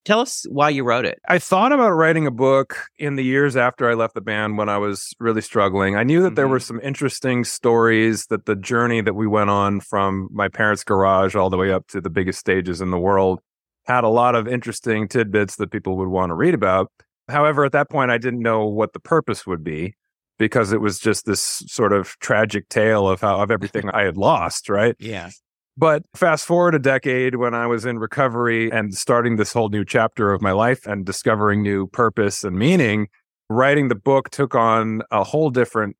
Tell 0.05 0.21
us 0.21 0.45
why 0.51 0.69
you 0.69 0.85
wrote 0.85 1.07
it. 1.07 1.19
I 1.29 1.39
thought 1.39 1.73
about 1.73 1.93
writing 1.93 2.27
a 2.27 2.31
book 2.31 2.77
in 2.99 3.17
the 3.17 3.25
years 3.25 3.57
after 3.57 3.91
I 3.91 3.95
left 3.95 4.15
the 4.15 4.21
band 4.21 4.59
when 4.59 4.69
I 4.69 4.77
was 4.77 5.15
really 5.19 5.41
struggling. 5.41 5.97
I 5.97 6.03
knew 6.03 6.21
that 6.21 6.29
mm-hmm. 6.29 6.35
there 6.35 6.49
were 6.49 6.61
some 6.61 6.81
interesting 6.81 7.45
stories 7.45 8.27
that 8.27 8.45
the 8.45 8.55
journey 8.55 9.01
that 9.01 9.15
we 9.15 9.27
went 9.27 9.49
on 9.49 9.81
from 9.81 10.29
my 10.31 10.49
parents' 10.49 10.85
garage 10.85 11.35
all 11.35 11.49
the 11.49 11.57
way 11.57 11.73
up 11.73 11.87
to 11.89 12.03
the 12.03 12.11
biggest 12.11 12.39
stages 12.39 12.83
in 12.83 12.91
the 12.91 12.99
world 12.99 13.41
had 13.87 14.05
a 14.05 14.09
lot 14.09 14.35
of 14.35 14.47
interesting 14.47 15.09
tidbits 15.09 15.57
that 15.57 15.71
people 15.71 15.97
would 15.97 16.09
want 16.09 16.31
to 16.31 16.35
read 16.35 16.55
about. 16.55 16.91
However, 17.29 17.65
at 17.65 17.73
that 17.73 17.89
point, 17.89 18.11
I 18.11 18.19
didn't 18.19 18.43
know 18.43 18.67
what 18.67 18.93
the 18.93 19.01
purpose 19.01 19.47
would 19.47 19.65
be 19.65 19.95
because 20.39 20.73
it 20.73 20.81
was 20.81 20.99
just 20.99 21.27
this 21.27 21.41
sort 21.67 21.93
of 21.93 22.19
tragic 22.21 22.69
tale 22.69 23.09
of 23.09 23.21
how 23.21 23.41
of 23.41 23.51
everything 23.51 23.91
I 23.91 24.03
had 24.03 24.17
lost, 24.17 24.69
right? 24.69 24.97
Yeah. 24.99 25.31
But 25.77 26.05
fast 26.15 26.47
forward 26.47 26.75
a 26.75 26.79
decade 26.79 27.37
when 27.37 27.55
I 27.55 27.67
was 27.67 27.85
in 27.85 27.99
recovery 27.99 28.71
and 28.71 28.95
starting 28.95 29.37
this 29.37 29.53
whole 29.53 29.71
new 29.71 29.85
chapter 29.85 30.33
of 30.33 30.41
my 30.41 30.53
life 30.53 30.87
and 30.87 31.05
discovering 31.05 31.63
new 31.63 31.89
purpose 31.89 32.45
and 32.45 32.57
meaning, 32.57 33.09
writing 33.51 33.89
the 33.89 33.97
book 33.97 34.31
took 34.31 34.55
on 34.55 35.03
a 35.11 35.25
whole 35.25 35.51
different 35.51 35.97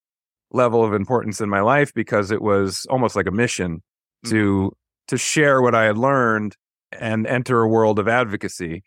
level 0.53 0.85
of 0.85 0.95
importance 0.95 1.41
in 1.41 1.49
my 1.49 1.61
life 1.61 1.93
because 1.93 2.31
it 2.31 2.41
was 2.41 2.87
almost 2.89 3.17
like 3.17 3.27
a 3.27 3.33
mission 3.33 3.83
mm-hmm. 4.25 4.31
to 4.31 4.73
to 5.09 5.19
share 5.19 5.61
what 5.61 5.75
I 5.75 5.85
had 5.85 5.99
learned 5.99 6.57
and 6.93 7.27
enter 7.27 7.61
a 7.61 7.69
world 7.69 7.99
of 7.99 8.09
advocacy. 8.09 8.83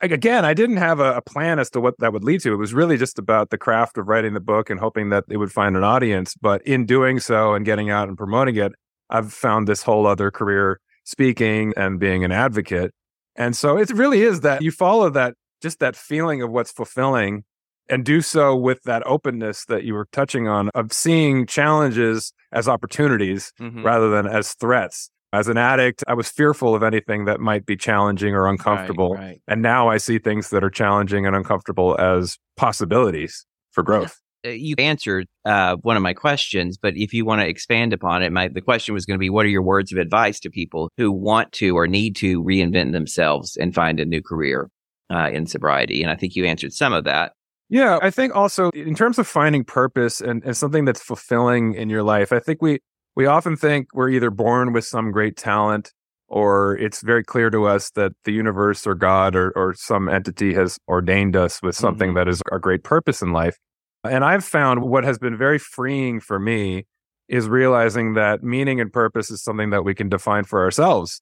Again, 0.00 0.44
I 0.44 0.52
didn't 0.52 0.76
have 0.76 1.00
a, 1.00 1.16
a 1.16 1.22
plan 1.22 1.58
as 1.58 1.70
to 1.70 1.80
what 1.80 1.98
that 2.00 2.12
would 2.12 2.24
lead 2.24 2.40
to. 2.42 2.52
It 2.52 2.56
was 2.56 2.74
really 2.74 2.98
just 2.98 3.18
about 3.18 3.50
the 3.50 3.56
craft 3.56 3.96
of 3.96 4.08
writing 4.08 4.34
the 4.34 4.40
book 4.40 4.68
and 4.68 4.78
hoping 4.78 5.08
that 5.08 5.24
it 5.30 5.38
would 5.38 5.52
find 5.52 5.76
an 5.76 5.84
audience. 5.84 6.34
But 6.34 6.62
in 6.66 6.84
doing 6.84 7.18
so 7.18 7.54
and 7.54 7.64
getting 7.64 7.88
out 7.88 8.08
and 8.08 8.16
promoting 8.16 8.56
it, 8.56 8.72
I've 9.08 9.32
found 9.32 9.66
this 9.66 9.82
whole 9.82 10.06
other 10.06 10.30
career 10.30 10.80
speaking 11.04 11.72
and 11.76 11.98
being 11.98 12.24
an 12.24 12.32
advocate. 12.32 12.92
And 13.36 13.56
so 13.56 13.78
it 13.78 13.90
really 13.90 14.22
is 14.22 14.40
that 14.40 14.62
you 14.62 14.70
follow 14.70 15.08
that, 15.10 15.34
just 15.62 15.78
that 15.78 15.96
feeling 15.96 16.42
of 16.42 16.50
what's 16.50 16.72
fulfilling 16.72 17.44
and 17.88 18.04
do 18.04 18.20
so 18.20 18.56
with 18.56 18.82
that 18.82 19.06
openness 19.06 19.64
that 19.66 19.84
you 19.84 19.94
were 19.94 20.08
touching 20.12 20.48
on 20.48 20.70
of 20.74 20.92
seeing 20.92 21.46
challenges 21.46 22.32
as 22.52 22.68
opportunities 22.68 23.52
mm-hmm. 23.60 23.84
rather 23.84 24.10
than 24.10 24.26
as 24.26 24.54
threats. 24.54 25.10
As 25.32 25.48
an 25.48 25.58
addict, 25.58 26.04
I 26.06 26.14
was 26.14 26.28
fearful 26.28 26.74
of 26.74 26.82
anything 26.82 27.24
that 27.24 27.40
might 27.40 27.66
be 27.66 27.76
challenging 27.76 28.34
or 28.34 28.46
uncomfortable. 28.46 29.14
Right, 29.14 29.20
right. 29.20 29.42
And 29.48 29.60
now 29.60 29.88
I 29.88 29.98
see 29.98 30.18
things 30.18 30.50
that 30.50 30.62
are 30.62 30.70
challenging 30.70 31.26
and 31.26 31.34
uncomfortable 31.34 31.98
as 32.00 32.38
possibilities 32.56 33.44
for 33.72 33.82
growth. 33.82 34.18
Uh, 34.46 34.50
you 34.50 34.76
answered 34.78 35.26
uh, 35.44 35.76
one 35.82 35.96
of 35.96 36.02
my 36.02 36.14
questions, 36.14 36.78
but 36.78 36.96
if 36.96 37.12
you 37.12 37.24
want 37.24 37.40
to 37.40 37.48
expand 37.48 37.92
upon 37.92 38.22
it, 38.22 38.32
my 38.32 38.48
the 38.48 38.60
question 38.60 38.94
was 38.94 39.04
going 39.04 39.16
to 39.16 39.20
be, 39.20 39.30
what 39.30 39.44
are 39.44 39.50
your 39.50 39.62
words 39.62 39.92
of 39.92 39.98
advice 39.98 40.38
to 40.40 40.50
people 40.50 40.90
who 40.96 41.10
want 41.10 41.52
to 41.52 41.76
or 41.76 41.86
need 41.86 42.14
to 42.16 42.42
reinvent 42.42 42.92
themselves 42.92 43.56
and 43.56 43.74
find 43.74 43.98
a 43.98 44.04
new 44.04 44.22
career 44.22 44.70
uh, 45.10 45.30
in 45.32 45.46
sobriety? 45.46 46.02
And 46.02 46.10
I 46.10 46.16
think 46.16 46.36
you 46.36 46.44
answered 46.44 46.72
some 46.72 46.92
of 46.92 47.04
that. 47.04 47.32
Yeah, 47.68 47.98
I 48.00 48.10
think 48.10 48.36
also 48.36 48.70
in 48.70 48.94
terms 48.94 49.18
of 49.18 49.26
finding 49.26 49.64
purpose 49.64 50.20
and, 50.20 50.44
and 50.44 50.56
something 50.56 50.84
that's 50.84 51.02
fulfilling 51.02 51.74
in 51.74 51.90
your 51.90 52.04
life, 52.04 52.32
I 52.32 52.38
think 52.38 52.62
we 52.62 52.78
we 53.16 53.26
often 53.26 53.56
think 53.56 53.88
we're 53.94 54.10
either 54.10 54.30
born 54.30 54.72
with 54.72 54.84
some 54.84 55.10
great 55.10 55.36
talent 55.36 55.92
or 56.28 56.76
it's 56.76 57.02
very 57.02 57.24
clear 57.24 57.50
to 57.50 57.66
us 57.66 57.90
that 57.92 58.12
the 58.24 58.32
universe 58.32 58.86
or 58.86 58.94
God 58.94 59.34
or, 59.34 59.52
or 59.52 59.74
some 59.74 60.08
entity 60.08 60.54
has 60.54 60.78
ordained 60.86 61.34
us 61.34 61.62
with 61.62 61.74
something 61.74 62.10
mm-hmm. 62.10 62.18
that 62.18 62.28
is 62.28 62.42
our 62.52 62.58
great 62.58 62.84
purpose 62.84 63.22
in 63.22 63.32
life. 63.32 63.58
And 64.04 64.24
I've 64.24 64.44
found 64.44 64.82
what 64.82 65.04
has 65.04 65.18
been 65.18 65.36
very 65.36 65.58
freeing 65.58 66.20
for 66.20 66.38
me 66.38 66.84
is 67.28 67.48
realizing 67.48 68.14
that 68.14 68.42
meaning 68.42 68.80
and 68.80 68.92
purpose 68.92 69.30
is 69.30 69.42
something 69.42 69.70
that 69.70 69.84
we 69.84 69.94
can 69.94 70.08
define 70.08 70.44
for 70.44 70.62
ourselves. 70.62 71.20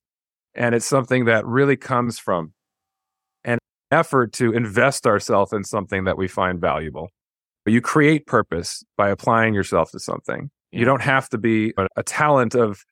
And 0.55 0.75
it's 0.75 0.87
something 0.87 1.27
that 1.27 1.47
really 1.47 1.77
comes 1.77 2.19
from 2.19 2.53
an 3.45 3.59
effort 3.91 4.33
to 4.35 4.53
invest 4.53 5.07
ourselves 5.07 5.53
in 5.53 5.65
something 5.65 6.05
that 6.05 6.19
we 6.19 6.29
find 6.29 6.61
valuable. 6.61 7.09
You 7.67 7.81
create 7.81 8.27
purpose 8.27 8.85
by 8.97 9.09
applying 9.09 9.55
yourself 9.55 9.91
to 9.93 9.99
something. 9.99 10.51
You 10.79 10.85
don't 10.85 11.03
have 11.03 11.29
to 11.31 11.39
be 11.39 11.73
a, 11.97 12.03
talent 12.03 12.55
of 12.55 12.85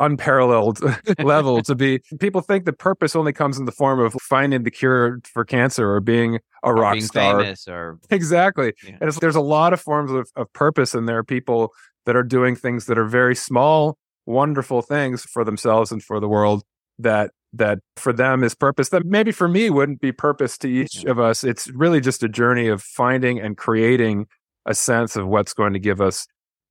unparalleled 0.00 0.80
level 1.22 1.62
to 1.62 1.74
be 1.74 2.00
people 2.18 2.40
think 2.40 2.64
that 2.64 2.78
purpose 2.78 3.14
only 3.14 3.32
comes 3.32 3.58
in 3.58 3.64
the 3.64 3.72
form 3.72 4.00
of 4.00 4.12
finding 4.14 4.64
the 4.64 4.70
cure 4.70 5.20
for 5.24 5.44
cancer 5.44 5.88
or 5.92 6.00
being 6.00 6.36
a 6.36 6.40
or 6.64 6.74
rock 6.74 6.94
being 6.94 7.04
star 7.04 7.54
or 7.68 7.98
exactly 8.10 8.72
yeah. 8.84 8.96
and 9.00 9.12
there's 9.12 9.36
a 9.36 9.40
lot 9.40 9.72
of 9.72 9.80
forms 9.80 10.10
of, 10.10 10.28
of 10.34 10.52
purpose 10.52 10.94
and 10.94 11.08
there 11.08 11.18
are 11.18 11.24
people 11.24 11.72
that 12.06 12.16
are 12.16 12.24
doing 12.24 12.56
things 12.56 12.86
that 12.86 12.98
are 12.98 13.04
very 13.04 13.36
small 13.36 13.96
wonderful 14.26 14.82
things 14.82 15.22
for 15.22 15.44
themselves 15.44 15.92
and 15.92 16.02
for 16.02 16.18
the 16.18 16.28
world 16.28 16.64
that 16.98 17.30
that 17.52 17.78
for 17.96 18.12
them 18.12 18.42
is 18.42 18.54
purpose 18.54 18.88
that 18.88 19.04
maybe 19.04 19.30
for 19.30 19.46
me 19.46 19.70
wouldn't 19.70 20.00
be 20.00 20.10
purpose 20.10 20.58
to 20.58 20.68
each 20.68 21.04
yeah. 21.04 21.10
of 21.12 21.20
us 21.20 21.44
it's 21.44 21.68
really 21.68 22.00
just 22.00 22.22
a 22.24 22.28
journey 22.28 22.66
of 22.66 22.82
finding 22.82 23.38
and 23.38 23.56
creating 23.56 24.26
a 24.66 24.74
sense 24.74 25.14
of 25.14 25.26
what's 25.28 25.52
going 25.52 25.72
to 25.72 25.78
give 25.78 26.00
us 26.00 26.26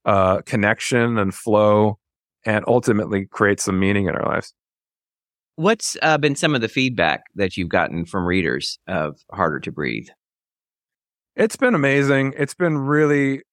uh, 0.06 0.42
connection 0.42 1.18
and 1.18 1.34
flow 1.34 1.98
and 2.46 2.66
ultimately 2.68 3.26
create 3.26 3.60
some 3.60 3.80
meaning 3.80 4.08
in 4.08 4.16
our 4.16 4.26
lives. 4.26 4.54
What's 5.56 5.96
uh, 6.02 6.18
been 6.18 6.36
some 6.36 6.56
of 6.56 6.62
the 6.62 6.68
feedback 6.68 7.26
that 7.36 7.58
you've 7.58 7.70
gotten 7.70 8.06
from 8.06 8.26
readers 8.26 8.80
of 8.88 9.20
Harder 9.32 9.60
to 9.62 9.72
Breathe? 9.72 10.08
It's 11.36 11.56
been 11.56 11.76
amazing. 11.76 12.34
It's 12.38 12.56
been 12.56 12.78
really 12.78 13.44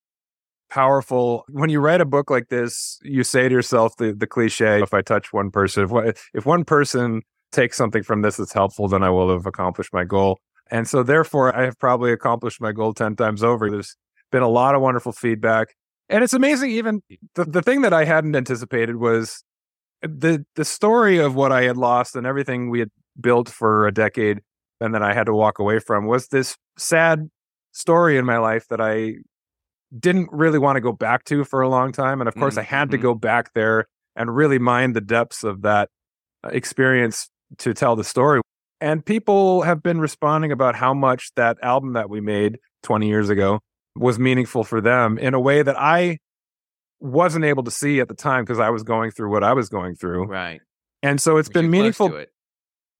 powerful. 0.70 1.44
When 1.50 1.68
you 1.68 1.80
write 1.80 2.00
a 2.00 2.06
book 2.06 2.30
like 2.30 2.48
this, 2.48 2.98
you 3.02 3.22
say 3.22 3.48
to 3.48 3.54
yourself 3.54 3.96
the, 3.96 4.12
the 4.12 4.26
cliche, 4.26 4.82
if 4.82 4.94
I 4.94 5.02
touch 5.02 5.32
one 5.32 5.50
person, 5.50 5.84
if, 5.84 6.30
if 6.32 6.46
one 6.46 6.64
person 6.64 7.22
takes 7.52 7.76
something 7.76 8.02
from 8.02 8.22
this 8.22 8.36
that's 8.36 8.52
helpful, 8.52 8.88
then 8.88 9.02
I 9.02 9.10
will 9.10 9.30
have 9.30 9.46
accomplished 9.46 9.92
my 9.92 10.04
goal. 10.04 10.38
And 10.70 10.88
so 10.88 11.02
therefore 11.02 11.54
I 11.54 11.64
have 11.64 11.78
probably 11.78 12.12
accomplished 12.12 12.60
my 12.60 12.72
goal 12.72 12.94
10 12.94 13.16
times 13.16 13.42
over. 13.42 13.68
There's 13.70 13.96
been 14.30 14.42
a 14.42 14.48
lot 14.48 14.74
of 14.74 14.80
wonderful 14.80 15.12
feedback. 15.12 15.74
And 16.10 16.24
it's 16.24 16.34
amazing. 16.34 16.72
Even 16.72 17.02
the, 17.36 17.44
the 17.44 17.62
thing 17.62 17.82
that 17.82 17.94
I 17.94 18.04
hadn't 18.04 18.34
anticipated 18.34 18.96
was 18.96 19.44
the 20.02 20.44
the 20.56 20.64
story 20.64 21.18
of 21.18 21.34
what 21.34 21.52
I 21.52 21.62
had 21.62 21.76
lost 21.76 22.16
and 22.16 22.26
everything 22.26 22.68
we 22.68 22.80
had 22.80 22.90
built 23.20 23.48
for 23.48 23.86
a 23.86 23.92
decade, 23.92 24.40
and 24.80 24.92
then 24.92 25.02
I 25.02 25.14
had 25.14 25.26
to 25.26 25.34
walk 25.34 25.60
away 25.60 25.78
from 25.78 26.06
was 26.06 26.28
this 26.28 26.56
sad 26.76 27.30
story 27.72 28.18
in 28.18 28.24
my 28.24 28.38
life 28.38 28.66
that 28.70 28.80
I 28.80 29.14
didn't 29.96 30.28
really 30.32 30.58
want 30.58 30.76
to 30.76 30.80
go 30.80 30.92
back 30.92 31.24
to 31.24 31.44
for 31.44 31.62
a 31.62 31.68
long 31.68 31.92
time. 31.92 32.20
And 32.20 32.28
of 32.28 32.34
course, 32.34 32.54
mm-hmm. 32.54 32.60
I 32.60 32.78
had 32.78 32.90
to 32.90 32.96
mm-hmm. 32.96 33.06
go 33.06 33.14
back 33.14 33.52
there 33.54 33.86
and 34.16 34.34
really 34.34 34.58
mine 34.58 34.92
the 34.92 35.00
depths 35.00 35.44
of 35.44 35.62
that 35.62 35.88
uh, 36.44 36.48
experience 36.48 37.28
to 37.58 37.72
tell 37.72 37.96
the 37.96 38.04
story. 38.04 38.40
And 38.80 39.04
people 39.04 39.62
have 39.62 39.82
been 39.82 40.00
responding 40.00 40.52
about 40.52 40.74
how 40.74 40.94
much 40.94 41.30
that 41.36 41.58
album 41.62 41.92
that 41.94 42.08
we 42.08 42.20
made 42.20 42.58
20 42.82 43.08
years 43.08 43.28
ago 43.28 43.60
was 43.96 44.18
meaningful 44.18 44.64
for 44.64 44.80
them 44.80 45.18
in 45.18 45.34
a 45.34 45.40
way 45.40 45.62
that 45.62 45.78
I 45.78 46.18
wasn't 47.00 47.44
able 47.44 47.62
to 47.64 47.70
see 47.70 48.00
at 48.00 48.08
the 48.08 48.14
time 48.14 48.44
because 48.44 48.58
I 48.58 48.70
was 48.70 48.82
going 48.82 49.10
through 49.10 49.30
what 49.30 49.42
I 49.42 49.52
was 49.52 49.68
going 49.68 49.94
through. 49.94 50.26
Right. 50.26 50.60
And 51.02 51.20
so 51.20 51.38
it's 51.38 51.48
Were 51.48 51.54
been 51.54 51.70
meaningful. 51.70 52.14
It? 52.14 52.30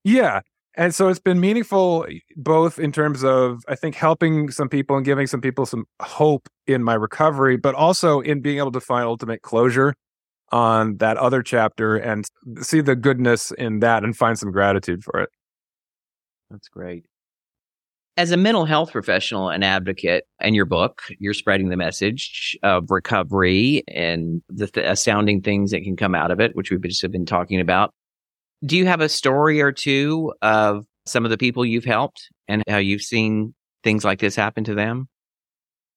Yeah. 0.04 0.40
And 0.76 0.94
so 0.94 1.08
it's 1.08 1.20
been 1.20 1.40
meaningful 1.40 2.06
eh, 2.08 2.20
both 2.36 2.78
in 2.78 2.92
terms 2.92 3.22
of, 3.22 3.62
I 3.68 3.74
think, 3.74 3.94
helping 3.94 4.50
some 4.50 4.68
people 4.68 4.96
and 4.96 5.04
giving 5.04 5.26
some 5.26 5.40
people 5.40 5.66
some 5.66 5.84
hope 6.00 6.48
in 6.66 6.82
my 6.82 6.94
recovery, 6.94 7.56
but 7.56 7.74
also 7.74 8.20
in 8.20 8.40
being 8.40 8.58
able 8.58 8.72
to 8.72 8.80
find 8.80 9.04
ultimate 9.04 9.42
closure 9.42 9.94
on 10.52 10.96
that 10.96 11.16
other 11.16 11.42
chapter 11.42 11.96
and 11.96 12.24
see 12.60 12.80
the 12.80 12.96
goodness 12.96 13.52
in 13.52 13.80
that 13.80 14.02
and 14.02 14.16
find 14.16 14.38
some 14.38 14.50
gratitude 14.50 15.04
for 15.04 15.20
it. 15.20 15.28
That's 16.50 16.68
great 16.68 17.09
as 18.20 18.32
a 18.32 18.36
mental 18.36 18.66
health 18.66 18.92
professional 18.92 19.48
and 19.48 19.64
advocate 19.64 20.24
in 20.42 20.52
your 20.52 20.66
book, 20.66 21.00
you're 21.18 21.32
spreading 21.32 21.70
the 21.70 21.76
message 21.76 22.54
of 22.62 22.90
recovery 22.90 23.82
and 23.88 24.42
the 24.50 24.66
th- 24.66 24.86
astounding 24.86 25.40
things 25.40 25.70
that 25.70 25.82
can 25.84 25.96
come 25.96 26.14
out 26.14 26.30
of 26.30 26.38
it, 26.38 26.54
which 26.54 26.70
we've 26.70 26.82
just 26.82 27.10
been 27.10 27.24
talking 27.24 27.60
about. 27.60 27.94
Do 28.62 28.76
you 28.76 28.84
have 28.84 29.00
a 29.00 29.08
story 29.08 29.62
or 29.62 29.72
two 29.72 30.34
of 30.42 30.84
some 31.06 31.24
of 31.24 31.30
the 31.30 31.38
people 31.38 31.64
you've 31.64 31.86
helped 31.86 32.28
and 32.46 32.62
how 32.68 32.76
you've 32.76 33.00
seen 33.00 33.54
things 33.82 34.04
like 34.04 34.18
this 34.18 34.36
happen 34.36 34.64
to 34.64 34.74
them? 34.74 35.08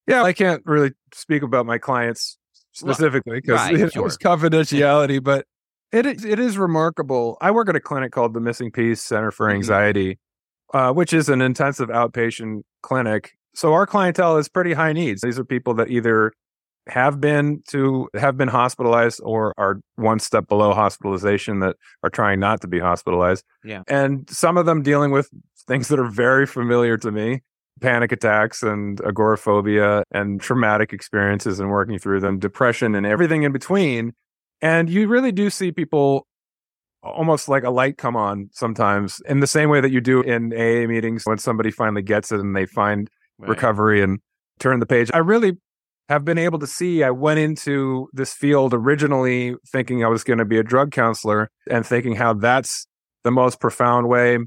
Yeah, 0.08 0.24
I 0.24 0.32
can't 0.32 0.62
really 0.66 0.92
speak 1.14 1.44
about 1.44 1.66
my 1.66 1.78
clients 1.78 2.38
specifically 2.72 3.42
because 3.42 3.60
right, 3.60 3.78
it 3.78 3.92
sure. 3.92 4.04
was 4.04 4.18
confidentiality, 4.18 5.22
but 5.22 5.46
it 5.92 6.06
is, 6.06 6.24
it 6.24 6.40
is 6.40 6.58
remarkable. 6.58 7.38
I 7.42 7.52
work 7.52 7.68
at 7.68 7.76
a 7.76 7.82
clinic 7.82 8.14
called 8.14 8.34
the 8.34 8.40
Missing 8.40 8.72
Piece 8.72 9.02
Center 9.02 9.30
for 9.30 9.48
mm-hmm. 9.48 9.58
Uh, 10.74 10.92
which 10.92 11.14
is 11.14 11.30
an 11.30 11.40
intensive 11.40 11.90
outpatient 11.90 12.64
clinic. 12.82 13.34
So 13.54 13.74
our 13.74 13.86
clientele 13.86 14.38
is 14.38 14.50
pretty 14.50 14.74
high 14.74 14.92
needs. 14.92 15.22
These 15.22 15.38
are 15.38 15.46
people 15.46 15.76
that 15.76 15.92
either 15.92 16.34
have 16.88 17.22
been 17.22 17.62
to 17.68 18.10
have 18.16 18.38
been 18.38 18.48
hospitalized 18.48 19.22
or 19.24 19.54
are 19.58 19.80
one 19.98 20.18
step 20.20 20.48
below 20.48 20.74
hospitalization 20.74 21.60
that 21.60 21.76
are 22.02 22.10
trying 22.10 22.40
not 22.40 22.60
to 22.62 22.68
be 22.68 22.80
hospitalized. 22.80 23.46
Yeah. 23.64 23.84
And 23.88 24.28
some 24.30 24.58
of 24.58 24.66
them 24.66 24.82
dealing 24.82 25.12
with 25.12 25.30
things 25.68 25.90
that 25.90 26.00
are 26.00 26.10
very 26.10 26.48
familiar 26.48 26.98
to 26.98 27.12
me. 27.12 27.42
panic 27.82 28.12
attacks 28.12 28.64
and 28.64 29.00
agoraphobia 29.02 30.04
and 30.12 30.42
traumatic 30.42 30.94
experiences 30.94 31.60
and 31.60 31.70
working 31.70 32.00
through 32.00 32.20
them, 32.22 32.40
depression 32.40 32.96
and 32.96 33.06
everything 33.06 33.44
in 33.44 33.52
between. 33.52 34.14
And 34.62 34.90
you 34.90 35.08
really 35.08 35.32
do 35.32 35.50
see 35.50 35.72
people 35.72 36.26
almost 37.04 37.50
like 37.50 37.64
a 37.64 37.70
light 37.70 37.98
come 37.98 38.16
on 38.16 38.50
sometimes 38.54 39.22
in 39.28 39.40
the 39.42 39.48
same 39.48 39.70
way 39.70 39.82
that 39.82 39.92
you 39.92 40.02
do 40.02 40.22
in 40.22 40.54
AA 40.54 40.88
meetings 40.88 41.26
when 41.26 41.38
somebody 41.38 41.70
finally 41.70 42.02
gets 42.02 42.32
it 42.32 42.40
and 42.40 42.56
they 42.56 42.66
find 42.66 43.10
right. 43.38 43.50
recovery 43.50 44.02
and 44.02 44.20
turn 44.60 44.80
the 44.80 44.86
page. 44.86 45.12
I 45.14 45.18
really 45.18 45.58
have 46.10 46.26
been 46.26 46.38
able 46.38 46.60
to 46.60 46.68
see 46.68 47.04
I 47.04 47.12
went 47.12 47.40
into 47.40 48.10
this 48.14 48.34
field 48.34 48.74
originally 48.74 49.56
thinking 49.68 50.04
I 50.04 50.08
was 50.08 50.24
going 50.24 50.40
to 50.40 50.46
be 50.46 50.58
a 50.58 50.64
drug 50.64 50.92
counselor 50.92 51.50
and 51.70 51.86
thinking 51.86 52.16
how 52.16 52.34
that's 52.34 52.88
the 53.24 53.32
most 53.32 53.60
profound 53.60 54.08
way 54.08 54.38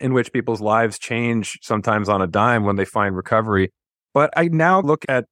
in 0.00 0.12
which 0.12 0.32
people's 0.32 0.60
lives 0.60 0.98
change 0.98 1.58
sometimes 1.62 2.08
on 2.08 2.22
a 2.22 2.26
dime 2.26 2.64
when 2.64 2.76
they 2.76 2.84
find 2.84 3.16
recovery. 3.16 3.72
But 4.14 4.30
I 4.36 4.48
now 4.48 4.80
look 4.80 5.04
at 5.08 5.26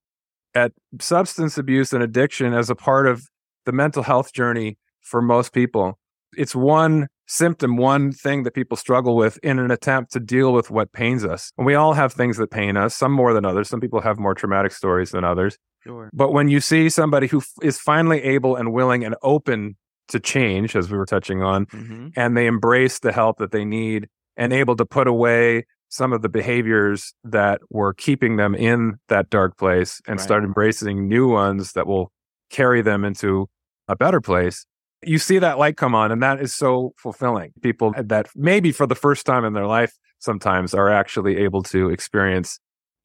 at 0.54 0.72
substance 1.00 1.58
abuse 1.58 1.92
and 1.92 2.02
addiction 2.02 2.54
as 2.54 2.70
a 2.70 2.74
part 2.74 3.06
of 3.06 3.28
the 3.66 3.72
mental 3.72 4.02
health 4.02 4.32
journey 4.32 4.78
for 5.02 5.20
most 5.20 5.52
people. 5.52 5.98
It's 6.36 6.54
one 6.54 7.08
symptom, 7.26 7.76
one 7.76 8.12
thing 8.12 8.44
that 8.44 8.54
people 8.54 8.76
struggle 8.76 9.16
with 9.16 9.38
in 9.42 9.58
an 9.58 9.70
attempt 9.70 10.12
to 10.12 10.20
deal 10.20 10.52
with 10.52 10.70
what 10.70 10.92
pains 10.92 11.24
us. 11.24 11.52
And 11.58 11.66
we 11.66 11.74
all 11.74 11.92
have 11.94 12.12
things 12.12 12.36
that 12.36 12.50
pain 12.50 12.76
us, 12.76 12.94
some 12.94 13.12
more 13.12 13.32
than 13.32 13.44
others. 13.44 13.68
Some 13.68 13.80
people 13.80 14.00
have 14.00 14.18
more 14.18 14.34
traumatic 14.34 14.72
stories 14.72 15.10
than 15.10 15.24
others. 15.24 15.58
Sure. 15.82 16.10
But 16.12 16.32
when 16.32 16.48
you 16.48 16.60
see 16.60 16.88
somebody 16.88 17.26
who 17.26 17.38
f- 17.38 17.52
is 17.62 17.78
finally 17.78 18.22
able 18.22 18.56
and 18.56 18.72
willing 18.72 19.04
and 19.04 19.14
open 19.22 19.76
to 20.08 20.20
change, 20.20 20.76
as 20.76 20.90
we 20.90 20.96
were 20.96 21.06
touching 21.06 21.42
on, 21.42 21.66
mm-hmm. 21.66 22.08
and 22.16 22.36
they 22.36 22.46
embrace 22.46 23.00
the 23.00 23.12
help 23.12 23.38
that 23.38 23.50
they 23.50 23.64
need 23.64 24.08
and 24.36 24.52
able 24.52 24.76
to 24.76 24.84
put 24.84 25.08
away 25.08 25.64
some 25.88 26.12
of 26.12 26.22
the 26.22 26.28
behaviors 26.28 27.14
that 27.24 27.60
were 27.70 27.94
keeping 27.94 28.36
them 28.36 28.54
in 28.54 28.94
that 29.08 29.30
dark 29.30 29.56
place 29.56 30.00
and 30.06 30.18
right. 30.18 30.24
start 30.24 30.44
embracing 30.44 31.08
new 31.08 31.28
ones 31.28 31.72
that 31.72 31.86
will 31.86 32.12
carry 32.50 32.82
them 32.82 33.04
into 33.04 33.48
a 33.88 33.96
better 33.96 34.20
place 34.20 34.66
you 35.02 35.18
see 35.18 35.38
that 35.38 35.58
light 35.58 35.76
come 35.76 35.94
on 35.94 36.10
and 36.10 36.22
that 36.22 36.40
is 36.40 36.54
so 36.54 36.92
fulfilling. 36.96 37.52
People 37.62 37.94
that 37.96 38.28
maybe 38.34 38.72
for 38.72 38.86
the 38.86 38.94
first 38.94 39.26
time 39.26 39.44
in 39.44 39.52
their 39.52 39.66
life 39.66 39.92
sometimes 40.18 40.74
are 40.74 40.88
actually 40.88 41.36
able 41.36 41.62
to 41.62 41.90
experience 41.90 42.58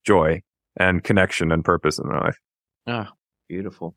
joy 0.05 0.41
and 0.77 1.03
connection 1.03 1.51
and 1.51 1.65
purpose 1.65 1.99
in 1.99 2.07
their 2.07 2.19
life. 2.19 2.37
Ah 2.87 3.09
oh, 3.09 3.13
beautiful. 3.49 3.95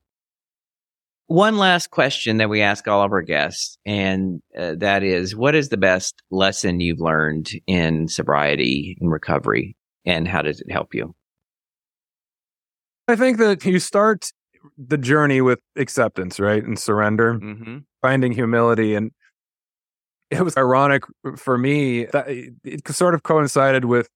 One 1.27 1.57
last 1.57 1.91
question 1.91 2.37
that 2.37 2.51
we 2.51 2.61
ask 2.61 2.87
all 2.87 3.03
of 3.03 3.11
our 3.11 3.23
guests, 3.23 3.79
and 3.87 4.43
uh, 4.59 4.75
that 4.77 5.03
is 5.03 5.35
what 5.35 5.55
is 5.55 5.71
the 5.71 5.79
best 5.79 6.23
lesson 6.31 6.81
you've 6.81 7.01
learned 7.01 7.51
in 7.67 8.09
sobriety 8.09 8.99
and 9.01 9.11
recovery, 9.11 9.75
and 10.05 10.29
how 10.29 10.43
does 10.43 10.61
it 10.61 10.71
help 10.71 10.95
you? 10.95 11.15
I 13.09 13.17
think 13.17 13.39
that 13.39 13.65
you 13.65 13.79
start 13.79 14.33
the 14.79 14.99
journey 14.99 15.41
with 15.41 15.61
acceptance, 15.77 16.41
right? 16.41 16.63
And 16.63 16.79
surrender, 16.79 17.35
mm-hmm. 17.35 17.79
finding 18.03 18.33
humility. 18.33 18.95
And 18.95 19.13
it 20.31 20.43
was 20.43 20.57
ironic 20.57 21.05
for 21.37 21.59
me 21.59 22.07
that 22.07 22.27
it 22.29 22.89
sort 22.89 23.15
of 23.15 23.23
coincided 23.23 23.85
with 23.85 24.09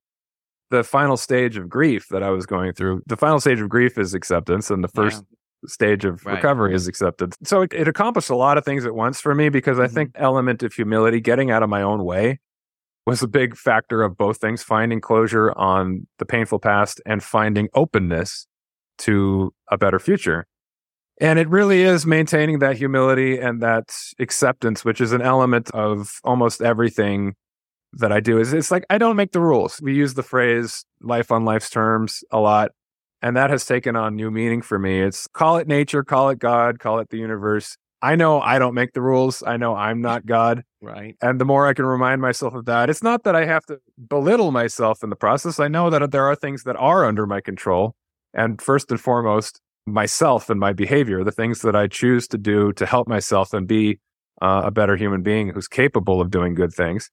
the 0.71 0.85
final 0.85 1.17
stage 1.17 1.57
of 1.57 1.69
grief 1.69 2.09
that 2.09 2.23
I 2.23 2.31
was 2.31 2.47
going 2.47 2.73
through. 2.73 3.03
The 3.07 3.17
final 3.17 3.41
stage 3.41 3.61
of 3.61 3.69
grief 3.69 3.97
is 3.99 4.15
acceptance, 4.15 4.71
and 4.71 4.85
the 4.85 4.89
first 4.89 5.25
stage 5.67 6.05
of 6.05 6.25
right. 6.25 6.37
recovery 6.37 6.75
is 6.75 6.87
accepted. 6.87 7.35
So 7.47 7.63
it, 7.63 7.73
it, 7.73 7.89
accomplished 7.89 8.31
a 8.31 8.37
lot 8.37 8.59
of 8.59 8.65
things 8.65 8.85
at 8.85 8.95
once 8.95 9.21
for 9.21 9.35
me 9.35 9.49
because 9.49 9.79
I 9.79 9.87
mm-hmm. 9.87 9.95
think 9.95 10.11
element 10.15 10.63
of 10.63 10.73
humility, 10.73 11.21
getting 11.21 11.51
out 11.51 11.63
of 11.63 11.69
my 11.69 11.83
own 11.83 12.05
way 12.05 12.39
was 13.07 13.23
a 13.23 13.29
big 13.29 13.57
factor 13.57 14.03
of 14.03 14.17
both 14.17 14.37
things, 14.37 14.63
finding 14.63 15.01
closure 15.01 15.53
on 15.53 16.07
the 16.19 16.27
painful 16.27 16.59
past 16.59 17.01
and 17.07 17.23
finding 17.23 17.69
openness 17.75 18.47
to 18.99 19.53
a 19.71 19.79
better 19.79 19.99
future. 19.99 20.47
And 21.21 21.39
it 21.39 21.49
really 21.49 21.83
is 21.83 22.07
maintaining 22.07 22.61
that 22.61 22.77
humility 22.77 23.39
and 23.39 23.61
that 23.61 23.93
acceptance, 24.21 24.85
which 24.85 25.01
is 25.01 25.13
an 25.13 25.23
element 25.23 25.71
of 25.73 26.21
almost 26.23 26.63
everything 26.63 27.35
that 27.95 28.13
I 28.13 28.21
do. 28.21 28.39
Is 28.39 28.53
it's 28.53 28.71
like 28.71 28.85
I 28.89 28.99
don't 28.99 29.17
make 29.17 29.33
the 29.33 29.41
rules. 29.41 29.81
We 29.83 29.95
use 29.95 30.15
the 30.15 30.23
phrase 30.23 30.85
life 31.01 31.33
on 31.33 31.45
life's 31.45 31.71
terms 31.71 32.23
a 32.31 32.39
lot. 32.39 32.71
And 33.21 33.37
that 33.37 33.51
has 33.51 33.67
taken 33.67 33.97
on 33.97 34.15
new 34.15 34.31
meaning 34.31 34.63
for 34.63 34.79
me. 34.79 35.01
It's 35.03 35.27
call 35.27 35.57
it 35.57 35.67
nature, 35.67 36.05
call 36.05 36.29
it 36.29 36.39
God, 36.39 36.79
call 36.79 37.01
it 37.01 37.09
the 37.11 37.19
universe. 37.19 37.77
I 38.01 38.15
know 38.15 38.41
I 38.41 38.61
don't 38.61 38.75
make 38.75 38.93
the 38.93 39.03
rules. 39.03 39.43
I 39.45 39.57
know 39.57 39.75
I'm 39.75 40.01
not 40.01 40.25
God. 40.25 40.63
Right. 40.81 41.17
And 41.21 41.41
the 41.41 41.45
more 41.45 41.67
I 41.67 41.75
can 41.75 41.85
remind 41.85 42.21
myself 42.21 42.55
of 42.55 42.67
that, 42.67 42.89
it's 42.91 43.03
not 43.03 43.25
that 43.25 43.35
I 43.35 43.45
have 43.45 43.67
to 43.67 43.81
belittle 44.09 44.53
myself 44.53 45.03
in 45.03 45.11
the 45.11 45.17
process. 45.17 45.59
I 45.59 45.67
know 45.67 45.91
that 45.91 46.13
there 46.13 46.27
are 46.27 46.37
things 46.37 46.63
that 46.63 46.77
are 46.77 47.05
under 47.05 47.27
my 47.27 47.41
control. 47.41 47.97
And 48.35 48.61
first 48.61 48.91
and 48.91 49.01
foremost, 49.01 49.61
myself 49.87 50.51
and 50.51 50.61
my 50.61 50.73
behavior, 50.73 51.25
the 51.25 51.33
things 51.33 51.63
that 51.63 51.75
I 51.75 51.87
choose 51.87 52.29
to 52.29 52.39
do 52.39 52.73
to 52.75 52.87
help 52.87 53.09
myself 53.09 53.53
and 53.53 53.67
be 53.67 53.99
uh, 54.41 54.63
a 54.65 54.71
better 54.71 54.97
human 54.97 55.23
being 55.23 55.51
who's 55.51 55.69
capable 55.69 56.21
of 56.21 56.31
doing 56.31 56.55
good 56.55 56.73
things. 56.73 57.11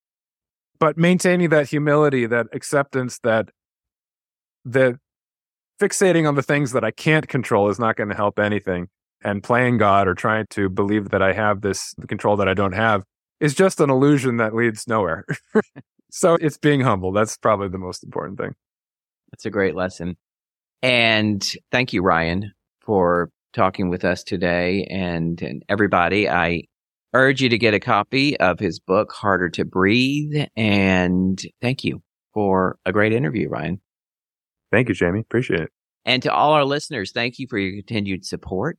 But 0.80 0.98
maintaining 0.98 1.50
that 1.50 1.70
humility, 1.70 2.26
that 2.26 2.48
acceptance, 2.54 3.20
that 3.20 3.50
the 4.66 5.00
fixating 5.80 6.28
on 6.28 6.36
the 6.36 6.44
things 6.44 6.72
that 6.74 6.84
I 6.84 6.92
can't 6.92 7.28
control 7.28 7.70
is 7.70 7.80
not 7.80 7.96
going 7.96 8.10
to 8.10 8.16
help 8.16 8.40
anything. 8.40 8.88
And 9.24 9.42
playing 9.42 9.78
God 9.78 10.08
or 10.08 10.14
trying 10.14 10.46
to 10.52 10.70
believe 10.70 11.10
that 11.10 11.22
I 11.22 11.34
have 11.34 11.62
this 11.62 11.96
control 12.08 12.36
that 12.38 12.48
I 12.48 12.54
don't 12.54 12.74
have 12.74 13.04
is 13.40 13.56
just 13.56 13.80
an 13.80 13.90
illusion 13.90 14.38
that 14.38 14.54
leads 14.54 14.88
nowhere. 14.88 15.26
so 16.12 16.36
it's 16.36 16.60
being 16.60 16.82
humble. 16.82 17.12
That's 17.12 17.36
probably 17.38 17.70
the 17.70 17.80
most 17.80 18.04
important 18.04 18.38
thing. 18.38 18.54
That's 19.32 19.46
a 19.46 19.50
great 19.50 19.74
lesson. 19.74 20.18
And 20.82 21.44
thank 21.72 21.94
you, 21.94 22.02
Ryan, 22.02 22.52
for 22.82 23.30
talking 23.54 23.90
with 23.90 24.06
us 24.06 24.24
today. 24.24 24.86
And, 24.90 25.42
and 25.42 25.64
everybody, 25.70 26.30
I 26.30 26.64
urge 27.14 27.42
you 27.42 27.50
to 27.50 27.58
get 27.58 27.74
a 27.74 27.80
copy 27.80 28.38
of 28.40 28.60
his 28.60 28.80
book, 28.80 29.12
Harder 29.12 29.50
to 29.50 29.66
Breathe. 29.66 30.48
And 30.56 31.42
thank 31.62 31.84
you 31.84 32.02
for 32.34 32.78
a 32.86 32.92
great 32.92 33.14
interview, 33.14 33.50
Ryan. 33.50 33.80
Thank 34.72 34.90
you, 34.90 34.96
Jamie. 34.96 35.22
Appreciate 35.22 35.62
it. 35.62 35.70
And 36.04 36.22
to 36.24 36.32
all 36.32 36.54
our 36.54 36.66
listeners, 36.66 37.12
thank 37.12 37.40
you 37.40 37.48
for 37.50 37.58
your 37.58 37.72
continued 37.72 38.26
support. 38.26 38.78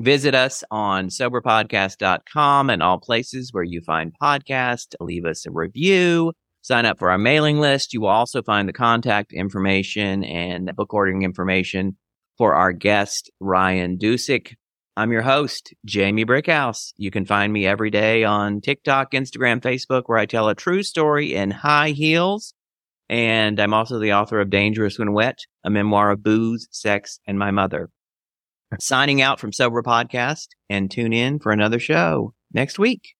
Visit 0.00 0.34
us 0.34 0.64
on 0.72 1.08
soberpodcast.com 1.08 2.70
and 2.70 2.82
all 2.82 2.98
places 2.98 3.52
where 3.52 3.62
you 3.62 3.80
find 3.80 4.12
podcasts. 4.20 4.94
Leave 4.98 5.24
us 5.24 5.46
a 5.46 5.52
review. 5.52 6.32
Sign 6.64 6.86
up 6.86 6.98
for 6.98 7.10
our 7.10 7.18
mailing 7.18 7.60
list. 7.60 7.92
You 7.92 8.00
will 8.00 8.08
also 8.08 8.42
find 8.42 8.66
the 8.66 8.72
contact 8.72 9.34
information 9.34 10.24
and 10.24 10.74
book 10.74 10.94
ordering 10.94 11.20
information 11.20 11.98
for 12.38 12.54
our 12.54 12.72
guest, 12.72 13.30
Ryan 13.38 13.98
Dusick. 13.98 14.54
I'm 14.96 15.12
your 15.12 15.20
host, 15.20 15.74
Jamie 15.84 16.24
Brickhouse. 16.24 16.94
You 16.96 17.10
can 17.10 17.26
find 17.26 17.52
me 17.52 17.66
every 17.66 17.90
day 17.90 18.24
on 18.24 18.62
TikTok, 18.62 19.12
Instagram, 19.12 19.60
Facebook, 19.60 20.04
where 20.06 20.16
I 20.16 20.24
tell 20.24 20.48
a 20.48 20.54
true 20.54 20.82
story 20.82 21.34
in 21.34 21.50
high 21.50 21.90
heels. 21.90 22.54
And 23.10 23.60
I'm 23.60 23.74
also 23.74 23.98
the 23.98 24.14
author 24.14 24.40
of 24.40 24.48
Dangerous 24.48 24.98
When 24.98 25.12
Wet, 25.12 25.40
a 25.64 25.68
memoir 25.70 26.12
of 26.12 26.22
booze, 26.22 26.66
sex, 26.70 27.20
and 27.26 27.38
my 27.38 27.50
mother. 27.50 27.90
Signing 28.80 29.20
out 29.20 29.38
from 29.38 29.52
Sober 29.52 29.82
Podcast 29.82 30.46
and 30.70 30.90
tune 30.90 31.12
in 31.12 31.40
for 31.40 31.52
another 31.52 31.78
show 31.78 32.32
next 32.54 32.78
week. 32.78 33.16